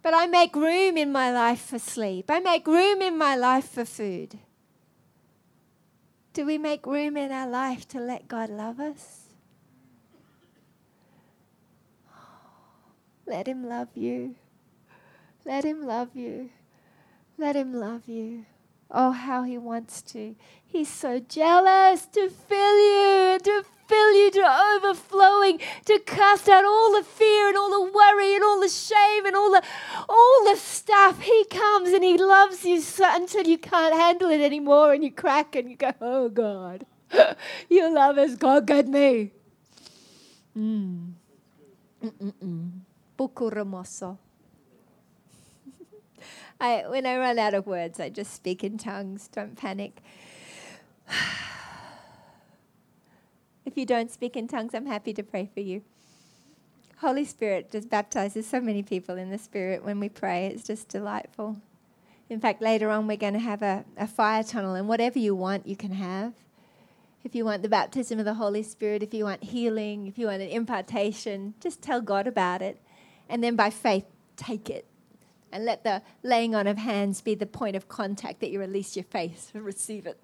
But 0.02 0.16
I 0.16 0.26
make 0.26 0.56
room 0.56 0.98
in 0.98 1.12
my 1.12 1.32
life 1.32 1.62
for 1.62 1.78
sleep. 1.78 2.32
I 2.32 2.40
make 2.40 2.66
room 2.66 3.04
in 3.04 3.16
my 3.16 3.36
life 3.36 3.70
for 3.70 3.86
food. 3.86 4.40
Do 6.34 6.48
we 6.48 6.58
make 6.58 6.88
room 6.88 7.16
in 7.16 7.32
our 7.32 7.48
life 7.48 7.88
to 7.90 8.00
let 8.00 8.28
God 8.28 8.50
love 8.50 8.80
us? 8.80 9.28
Let 13.28 13.48
Him 13.48 13.70
love 13.70 13.90
you. 13.94 14.34
Let 15.48 15.64
Him 15.64 15.88
love 15.88 16.10
you. 16.14 16.50
Let 17.38 17.56
Him 17.56 17.74
love 17.74 18.10
you. 18.10 18.46
Oh, 18.92 19.12
how 19.12 19.44
He 19.44 19.58
wants 19.58 20.02
to. 20.12 20.36
He's 20.66 20.90
so 20.90 21.22
jealous 21.22 22.06
to 22.08 22.30
fill 22.30 22.78
you, 22.78 23.40
to 23.40 23.64
fill 23.88 24.12
you 24.12 24.30
to 24.32 24.76
overflowing, 24.76 25.62
to 25.86 26.00
cast 26.00 26.50
out 26.50 26.66
all 26.66 26.92
the 26.92 27.02
fear 27.02 27.48
and 27.48 27.56
all 27.56 27.72
the 27.72 27.92
worry 27.94 28.36
and 28.36 28.44
all 28.44 28.60
the 28.60 28.68
shame 28.68 29.26
and 29.26 29.38
all 29.38 29.50
the 29.50 29.64
all 30.10 30.44
the 30.44 30.58
stuff. 30.58 31.22
He 31.22 31.46
comes 31.46 31.94
and 31.94 32.04
he 32.04 32.18
loves 32.18 32.66
you 32.66 32.82
so, 32.82 33.06
until 33.08 33.48
you 33.48 33.58
can't 33.58 33.96
handle 33.96 34.30
it 34.30 34.42
anymore 34.42 34.92
and 34.92 35.02
you 35.02 35.12
crack 35.14 35.56
and 35.56 35.70
you 35.70 35.78
go, 35.78 35.94
Oh 36.02 36.28
God, 36.28 36.86
your 37.70 37.90
love 37.90 38.18
has 38.18 38.36
conquered 38.36 38.90
me. 38.90 39.32
Mm. 40.58 41.14
I, 46.60 46.84
when 46.88 47.06
I 47.06 47.18
run 47.18 47.38
out 47.38 47.54
of 47.54 47.68
words, 47.68 48.00
I 48.00 48.10
just 48.10 48.34
speak 48.34 48.64
in 48.64 48.78
tongues. 48.78 49.28
Don't 49.28 49.56
panic. 49.56 50.02
If 53.66 53.78
you 53.78 53.86
don't 53.86 54.10
speak 54.10 54.38
in 54.38 54.48
tongues, 54.48 54.74
I'm 54.74 54.86
happy 54.86 55.14
to 55.14 55.22
pray 55.22 55.50
for 55.54 55.60
you. 55.60 55.82
Holy 57.00 57.26
Spirit 57.26 57.70
just 57.70 57.90
baptizes 57.90 58.48
so 58.48 58.62
many 58.62 58.82
people 58.82 59.18
in 59.18 59.30
the 59.30 59.38
Spirit 59.38 59.84
when 59.84 60.00
we 60.00 60.08
pray. 60.08 60.48
It's 60.48 60.66
just 60.66 60.88
delightful. 60.88 61.58
In 62.30 62.40
fact, 62.40 62.62
later 62.62 62.90
on, 62.90 63.08
we're 63.08 63.18
going 63.18 63.34
to 63.34 63.40
have 63.40 63.62
a, 63.62 63.84
a 63.98 64.08
fire 64.08 64.44
tunnel, 64.44 64.74
and 64.74 64.88
whatever 64.88 65.20
you 65.20 65.36
want, 65.36 65.68
you 65.68 65.76
can 65.76 65.92
have. 65.92 66.34
If 67.26 67.36
you 67.36 67.44
want 67.44 67.62
the 67.62 67.70
baptism 67.70 68.20
of 68.20 68.26
the 68.26 68.36
Holy 68.36 68.64
Spirit, 68.64 69.04
if 69.04 69.14
you 69.14 69.26
want 69.26 69.44
healing, 69.44 70.08
if 70.08 70.18
you 70.18 70.28
want 70.28 70.42
an 70.42 70.48
impartation, 70.48 71.54
just 71.60 71.82
tell 71.82 72.00
God 72.00 72.26
about 72.26 72.62
it. 72.62 72.82
And 73.28 73.44
then 73.44 73.56
by 73.56 73.70
faith, 73.70 74.06
take 74.38 74.70
it. 74.70 74.86
And 75.58 75.66
let 75.66 75.84
the 75.84 76.04
laying 76.22 76.54
on 76.54 76.68
of 76.68 76.78
hands 76.78 77.20
be 77.22 77.34
the 77.34 77.48
point 77.48 77.76
of 77.76 77.90
contact 77.90 78.42
that 78.42 78.52
you 78.52 78.60
release 78.60 78.96
your 78.96 79.06
faith 79.06 79.50
and 79.56 79.66
receive 79.66 80.06
it. 80.06 80.20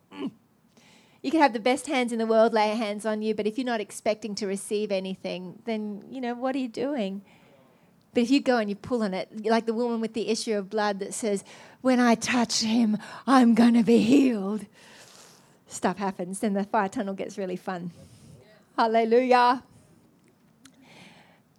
You 1.24 1.32
can 1.32 1.40
have 1.40 1.54
the 1.54 1.60
best 1.60 1.88
hands 1.88 2.12
in 2.12 2.20
the 2.20 2.28
world 2.28 2.54
lay 2.54 2.68
hands 2.76 3.04
on 3.04 3.24
you, 3.24 3.34
but 3.34 3.48
if 3.48 3.58
you're 3.58 3.66
not 3.66 3.82
expecting 3.82 4.36
to 4.36 4.46
receive 4.46 4.92
anything, 4.92 5.60
then, 5.66 6.04
you 6.12 6.22
know, 6.22 6.36
what 6.36 6.54
are 6.54 6.60
you 6.60 6.68
doing? 6.68 7.24
But 8.14 8.22
if 8.22 8.30
you 8.30 8.42
go 8.42 8.58
and 8.58 8.70
you 8.70 8.76
pull 8.76 9.02
on 9.02 9.16
it, 9.16 9.44
like 9.44 9.66
the 9.66 9.74
woman 9.74 10.02
with 10.02 10.14
the 10.14 10.30
issue 10.30 10.56
of 10.56 10.70
blood 10.70 11.00
that 11.00 11.16
says, 11.16 11.44
When 11.82 12.00
I 12.00 12.14
touch 12.14 12.62
him, 12.62 13.00
I'm 13.26 13.56
going 13.56 13.74
to 13.74 13.84
be 13.84 13.98
healed, 14.04 14.68
stuff 15.68 15.98
happens. 15.98 16.42
Then 16.42 16.54
the 16.54 16.64
fire 16.64 16.90
tunnel 16.90 17.16
gets 17.16 17.40
really 17.40 17.56
fun. 17.56 17.90
Hallelujah. 18.78 19.64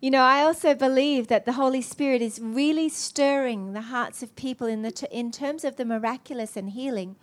You 0.05 0.11
know, 0.11 0.21
I 0.21 0.43
also 0.43 0.75
believe 0.75 1.29
that 1.29 1.47
the 1.47 1.55
Holy 1.55 1.81
Spirit 1.81 2.21
is 2.21 2.38
really 2.38 2.90
stirring 2.90 3.73
the 3.73 3.81
hearts 3.81 4.23
of 4.23 4.37
people 4.37 4.67
in, 4.67 4.83
the 4.83 4.90
t- 4.90 5.07
in 5.11 5.33
terms 5.33 5.64
of 5.64 5.77
the 5.77 5.85
miraculous 5.87 6.59
and 6.59 6.69
healing 6.69 7.17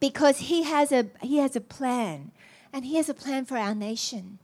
because 0.00 0.38
he 0.38 0.64
has 0.64 0.90
a 0.90 1.06
he 1.20 1.36
has 1.36 1.54
a 1.54 1.60
plan 1.60 2.32
and 2.72 2.84
he 2.84 2.96
has 2.96 3.08
a 3.08 3.14
plan 3.14 3.44
for 3.44 3.56
our 3.56 3.72
nation. 3.72 4.40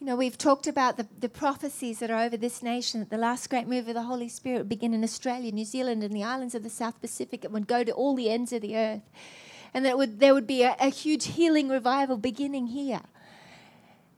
You 0.00 0.08
know 0.08 0.16
we've 0.16 0.36
talked 0.36 0.66
about 0.66 0.96
the, 0.96 1.06
the 1.20 1.28
prophecies 1.28 2.00
that 2.00 2.10
are 2.10 2.20
over 2.20 2.36
this 2.36 2.60
nation 2.60 2.98
that 2.98 3.10
the 3.10 3.16
last 3.16 3.48
great 3.48 3.68
move 3.68 3.86
of 3.86 3.94
the 3.94 4.02
holy 4.02 4.28
spirit 4.28 4.58
would 4.58 4.68
begin 4.68 4.92
in 4.92 5.04
australia 5.04 5.52
new 5.52 5.64
zealand 5.64 6.02
and 6.02 6.12
the 6.12 6.24
islands 6.24 6.56
of 6.56 6.64
the 6.64 6.68
south 6.68 7.00
pacific 7.00 7.44
it 7.44 7.52
would 7.52 7.68
go 7.68 7.84
to 7.84 7.92
all 7.92 8.16
the 8.16 8.30
ends 8.30 8.52
of 8.52 8.62
the 8.62 8.76
earth. 8.76 9.08
And 9.72 9.84
that 9.84 9.96
would, 9.96 10.18
there 10.18 10.34
would 10.34 10.48
be 10.48 10.64
a, 10.64 10.74
a 10.80 10.88
huge 10.88 11.26
healing 11.26 11.68
revival 11.68 12.16
beginning 12.16 12.66
here 12.66 13.02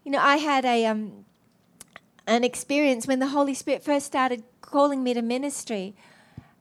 you 0.06 0.10
know 0.10 0.20
i 0.20 0.36
had 0.36 0.64
a 0.64 0.86
um, 0.86 1.26
an 2.26 2.44
experience 2.44 3.06
when 3.06 3.18
the 3.18 3.28
holy 3.28 3.52
spirit 3.52 3.84
first 3.84 4.06
started 4.06 4.42
calling 4.62 5.04
me 5.04 5.12
to 5.12 5.20
ministry 5.20 5.94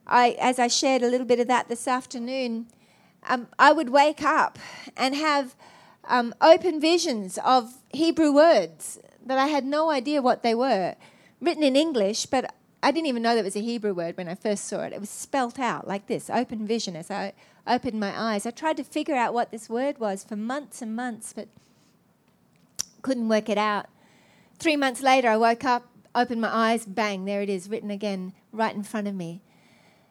I, 0.06 0.36
as 0.40 0.58
I 0.58 0.68
shared 0.68 1.02
a 1.02 1.08
little 1.08 1.26
bit 1.26 1.40
of 1.40 1.48
that 1.48 1.68
this 1.68 1.88
afternoon, 1.88 2.66
um, 3.24 3.48
I 3.58 3.72
would 3.72 3.90
wake 3.90 4.22
up 4.22 4.58
and 4.96 5.14
have 5.14 5.56
um, 6.04 6.34
open 6.40 6.80
visions 6.80 7.38
of 7.44 7.74
Hebrew 7.90 8.32
words 8.32 9.00
that 9.24 9.38
I 9.38 9.48
had 9.48 9.64
no 9.64 9.90
idea 9.90 10.22
what 10.22 10.42
they 10.42 10.54
were, 10.54 10.94
written 11.40 11.64
in 11.64 11.74
English, 11.74 12.26
but 12.26 12.54
I 12.82 12.92
didn't 12.92 13.08
even 13.08 13.22
know 13.22 13.34
that 13.34 13.44
was 13.44 13.56
a 13.56 13.60
Hebrew 13.60 13.94
word 13.94 14.16
when 14.16 14.28
I 14.28 14.36
first 14.36 14.66
saw 14.66 14.82
it. 14.82 14.92
It 14.92 15.00
was 15.00 15.10
spelt 15.10 15.58
out 15.58 15.88
like 15.88 16.06
this 16.06 16.30
open 16.30 16.66
vision 16.66 16.94
as 16.94 17.10
I 17.10 17.32
opened 17.66 17.98
my 17.98 18.16
eyes. 18.16 18.46
I 18.46 18.52
tried 18.52 18.76
to 18.76 18.84
figure 18.84 19.16
out 19.16 19.34
what 19.34 19.50
this 19.50 19.68
word 19.68 19.98
was 19.98 20.22
for 20.22 20.36
months 20.36 20.80
and 20.80 20.94
months, 20.94 21.32
but 21.32 21.48
couldn't 23.06 23.28
work 23.28 23.48
it 23.48 23.56
out. 23.56 23.86
Three 24.58 24.76
months 24.76 25.00
later, 25.00 25.28
I 25.28 25.36
woke 25.36 25.64
up, 25.64 25.86
opened 26.12 26.40
my 26.40 26.52
eyes, 26.52 26.84
bang, 26.84 27.24
there 27.24 27.40
it 27.40 27.48
is, 27.48 27.68
written 27.68 27.88
again 27.88 28.32
right 28.50 28.74
in 28.74 28.82
front 28.82 29.06
of 29.06 29.14
me. 29.14 29.42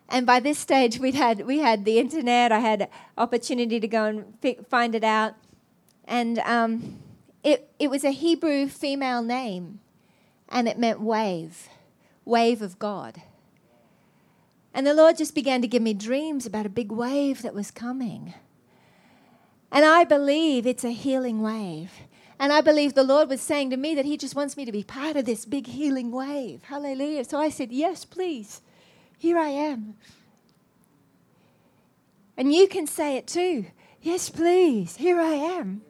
And 0.07 0.25
by 0.25 0.39
this 0.39 0.57
stage, 0.57 0.97
we'd 0.97 1.13
had, 1.13 1.45
we 1.45 1.59
had 1.59 1.83
the 1.83 1.99
internet. 1.99 2.53
I 2.53 2.59
had 2.59 2.87
opportunity 3.17 3.81
to 3.81 3.87
go 3.89 4.05
and 4.05 4.33
fi- 4.41 4.59
find 4.69 4.95
it 4.95 5.03
out. 5.03 5.33
And 6.05 6.39
um, 6.39 6.99
it, 7.43 7.69
it 7.79 7.89
was 7.89 8.05
a 8.05 8.11
Hebrew 8.11 8.69
female 8.69 9.21
name, 9.21 9.81
and 10.47 10.69
it 10.69 10.79
meant 10.79 11.01
wave, 11.01 11.67
wave 12.23 12.61
of 12.61 12.79
God. 12.79 13.23
And 14.73 14.87
the 14.87 14.93
Lord 14.93 15.17
just 15.17 15.35
began 15.35 15.61
to 15.61 15.67
give 15.67 15.81
me 15.81 15.93
dreams 15.93 16.45
about 16.45 16.65
a 16.65 16.69
big 16.69 16.93
wave 16.93 17.41
that 17.41 17.53
was 17.53 17.71
coming. 17.71 18.35
And 19.69 19.83
I 19.83 20.05
believe 20.05 20.65
it's 20.65 20.85
a 20.85 20.91
healing 20.91 21.41
wave. 21.41 21.91
And 22.39 22.51
I 22.51 22.61
believe 22.61 22.93
the 22.93 23.03
Lord 23.03 23.29
was 23.29 23.41
saying 23.41 23.69
to 23.69 23.77
me 23.77 23.95
that 23.95 24.05
He 24.05 24.17
just 24.17 24.35
wants 24.35 24.57
me 24.57 24.65
to 24.65 24.71
be 24.71 24.83
part 24.83 25.15
of 25.15 25.25
this 25.25 25.45
big 25.45 25.67
healing 25.67 26.11
wave. 26.11 26.63
Hallelujah. 26.63 27.23
So 27.23 27.39
I 27.39 27.49
said, 27.49 27.71
Yes, 27.71 28.05
please. 28.05 28.61
Here 29.17 29.37
I 29.37 29.47
am. 29.47 29.95
And 32.37 32.53
you 32.53 32.67
can 32.67 32.85
say 32.85 33.15
it 33.15 33.27
too. 33.27 33.67
Yes, 34.01 34.29
please, 34.29 34.97
here 34.97 35.19
I 35.19 35.31
am. 35.31 35.81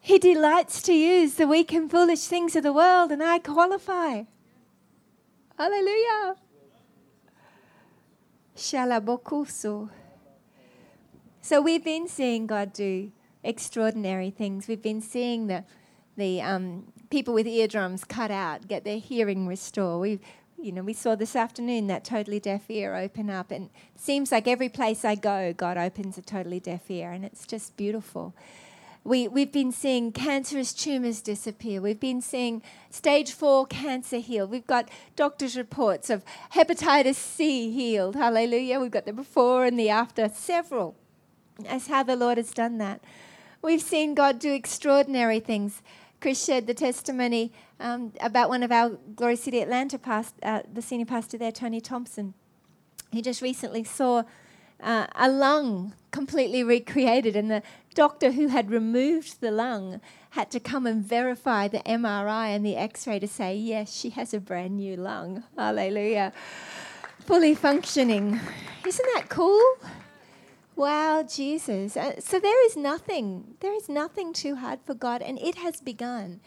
He 0.00 0.18
delights 0.18 0.82
to 0.82 0.92
use 0.92 1.34
the 1.34 1.46
weak 1.46 1.72
and 1.72 1.90
foolish 1.90 2.26
things 2.26 2.54
of 2.56 2.62
the 2.62 2.72
world, 2.72 3.10
and 3.10 3.22
I 3.22 3.38
qualify. 3.38 4.24
Hallelujah. 5.58 6.36
Shalabokuso. 8.56 9.90
So 11.40 11.60
we've 11.60 11.84
been 11.84 12.06
seeing 12.06 12.46
God 12.46 12.72
do 12.72 13.10
extraordinary 13.42 14.30
things. 14.30 14.68
We've 14.68 14.82
been 14.82 15.02
seeing 15.02 15.46
the 15.46 15.64
the 16.16 16.42
um, 16.42 16.92
people 17.08 17.32
with 17.32 17.46
eardrums 17.46 18.04
cut 18.04 18.30
out 18.30 18.68
get 18.68 18.84
their 18.84 18.98
hearing 18.98 19.46
restored. 19.46 20.00
We, 20.00 20.20
you 20.58 20.72
know, 20.72 20.82
we 20.82 20.92
saw 20.92 21.14
this 21.14 21.34
afternoon 21.34 21.86
that 21.86 22.04
totally 22.04 22.40
deaf 22.40 22.68
ear 22.68 22.94
open 22.94 23.30
up, 23.30 23.50
and 23.50 23.70
it 23.94 24.00
seems 24.00 24.30
like 24.30 24.46
every 24.46 24.68
place 24.68 25.04
I 25.04 25.14
go, 25.14 25.54
God 25.54 25.78
opens 25.78 26.18
a 26.18 26.22
totally 26.22 26.60
deaf 26.60 26.90
ear, 26.90 27.12
and 27.12 27.24
it's 27.24 27.46
just 27.46 27.76
beautiful. 27.76 28.34
We, 29.02 29.28
we've 29.28 29.50
been 29.50 29.72
seeing 29.72 30.12
cancerous 30.12 30.74
tumors 30.74 31.22
disappear. 31.22 31.80
We've 31.80 31.98
been 31.98 32.20
seeing 32.20 32.62
stage 32.90 33.32
four 33.32 33.66
cancer 33.66 34.18
heal. 34.18 34.46
We've 34.46 34.66
got 34.66 34.90
doctors' 35.16 35.56
reports 35.56 36.10
of 36.10 36.22
hepatitis 36.52 37.14
C 37.14 37.70
healed. 37.70 38.14
Hallelujah. 38.14 38.78
We've 38.78 38.90
got 38.90 39.06
the 39.06 39.14
before 39.14 39.64
and 39.64 39.78
the 39.78 39.88
after, 39.88 40.28
several. 40.28 40.96
That's 41.58 41.86
how 41.86 42.02
the 42.02 42.16
Lord 42.16 42.36
has 42.36 42.50
done 42.50 42.76
that. 42.78 43.00
We've 43.62 43.82
seen 43.82 44.14
God 44.14 44.38
do 44.38 44.52
extraordinary 44.52 45.38
things. 45.38 45.82
Chris 46.20 46.42
shared 46.42 46.66
the 46.66 46.74
testimony 46.74 47.52
um, 47.78 48.12
about 48.20 48.48
one 48.48 48.62
of 48.62 48.72
our 48.72 48.90
Glory 49.14 49.36
City 49.36 49.60
Atlanta 49.60 49.98
past, 49.98 50.34
uh, 50.42 50.62
the 50.72 50.80
senior 50.80 51.06
pastor 51.06 51.36
there, 51.36 51.52
Tony 51.52 51.80
Thompson. 51.80 52.32
He 53.10 53.20
just 53.20 53.42
recently 53.42 53.84
saw 53.84 54.22
uh, 54.82 55.06
a 55.14 55.28
lung 55.28 55.94
completely 56.10 56.64
recreated, 56.64 57.36
and 57.36 57.50
the 57.50 57.62
doctor 57.94 58.32
who 58.32 58.48
had 58.48 58.70
removed 58.70 59.40
the 59.40 59.50
lung 59.50 60.00
had 60.30 60.50
to 60.52 60.60
come 60.60 60.86
and 60.86 61.04
verify 61.04 61.68
the 61.68 61.80
MRI 61.80 62.54
and 62.54 62.64
the 62.64 62.76
x 62.76 63.06
ray 63.06 63.18
to 63.18 63.28
say, 63.28 63.54
yes, 63.54 63.94
she 63.94 64.10
has 64.10 64.32
a 64.32 64.40
brand 64.40 64.76
new 64.76 64.96
lung. 64.96 65.44
Hallelujah. 65.56 66.32
Fully 67.20 67.54
functioning. 67.54 68.40
Isn't 68.86 69.08
that 69.14 69.28
cool? 69.28 69.62
Wow, 70.80 71.24
Jesus. 71.24 71.94
Uh, 71.94 72.18
so 72.20 72.40
there 72.40 72.64
is 72.64 72.74
nothing, 72.74 73.56
there 73.60 73.74
is 73.74 73.90
nothing 73.90 74.32
too 74.32 74.54
hard 74.56 74.78
for 74.82 74.94
God, 74.94 75.20
and 75.20 75.38
it 75.38 75.56
has 75.56 75.78
begun. 75.78 76.40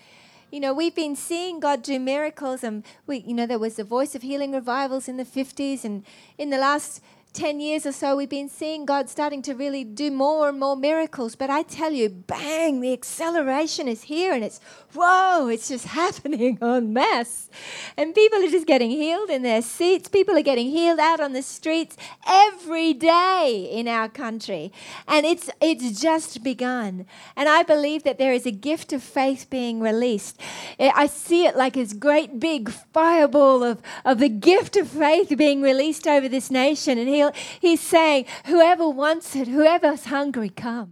You 0.50 0.60
know, 0.60 0.74
we've 0.74 0.96
been 0.96 1.16
seeing 1.16 1.60
God 1.60 1.84
do 1.84 2.00
miracles, 2.00 2.64
and 2.64 2.84
we, 3.06 3.18
you 3.18 3.36
know, 3.36 3.46
there 3.46 3.60
was 3.60 3.76
the 3.76 3.84
Voice 3.84 4.16
of 4.16 4.24
Healing 4.24 4.54
revivals 4.54 5.08
in 5.08 5.18
the 5.18 5.24
50s, 5.24 5.84
and 5.84 6.04
in 6.36 6.50
the 6.50 6.58
last 6.58 7.00
10 7.34 7.60
years 7.60 7.86
or 7.88 7.92
so, 7.92 8.16
we've 8.16 8.30
been 8.30 8.48
seeing 8.48 8.86
God 8.86 9.10
starting 9.10 9.42
to 9.42 9.56
really 9.56 9.84
do 9.84 10.12
more 10.12 10.50
and 10.50 10.60
more 10.60 10.76
miracles. 10.76 11.36
But 11.36 11.50
I 11.50 11.64
tell 11.64 11.92
you, 11.92 12.10
bang, 12.10 12.80
the 12.80 12.94
acceleration 12.94 13.88
is 13.88 14.04
here 14.04 14.34
and 14.34 14.44
it's, 14.44 14.60
whoa, 14.94 15.48
it's 15.48 15.68
just 15.68 15.86
happening 16.02 16.60
en 16.62 16.94
masse. 16.94 17.50
And 17.98 18.14
people 18.14 18.44
are 18.44 18.50
just 18.50 18.68
getting 18.68 18.92
healed 18.92 19.32
in 19.32 19.42
their 19.42 19.64
seats. 19.64 20.10
People 20.10 20.38
are 20.38 20.44
getting 20.44 20.70
healed 20.70 21.00
out 21.00 21.20
on 21.20 21.34
the 21.34 21.42
streets 21.42 21.98
every 22.28 22.94
day 22.94 23.68
in 23.72 23.88
our 23.88 24.10
country. 24.10 24.72
And 25.08 25.26
it's, 25.26 25.50
it's 25.60 26.00
just 26.00 26.44
begun. 26.44 27.08
And 27.36 27.50
I 27.50 27.64
believe 27.64 28.04
that 28.04 28.20
there 28.20 28.34
is 28.34 28.46
a 28.46 28.52
gift 28.52 28.94
of 28.94 29.02
faith 29.02 29.48
being 29.50 29.80
released. 29.80 30.40
Eh, 30.78 30.92
I 30.94 31.08
see 31.08 31.46
it 31.46 31.56
like 31.56 31.74
this 31.74 31.94
great 31.94 32.40
big 32.40 32.70
fireball 32.70 33.64
of, 33.64 33.82
of 34.06 34.20
the 34.20 34.30
gift 34.30 34.78
of 34.78 34.88
faith 34.88 35.34
being 35.36 35.64
released 35.64 36.06
over 36.06 36.30
this 36.30 36.52
nation. 36.52 37.00
And 37.00 37.23
he 37.32 37.70
he's 37.70 37.82
saying, 37.82 38.26
Whoever 38.46 38.88
wants 38.90 39.36
it, 39.36 39.48
whoever's 39.48 40.06
hungry, 40.06 40.50
come. 40.50 40.92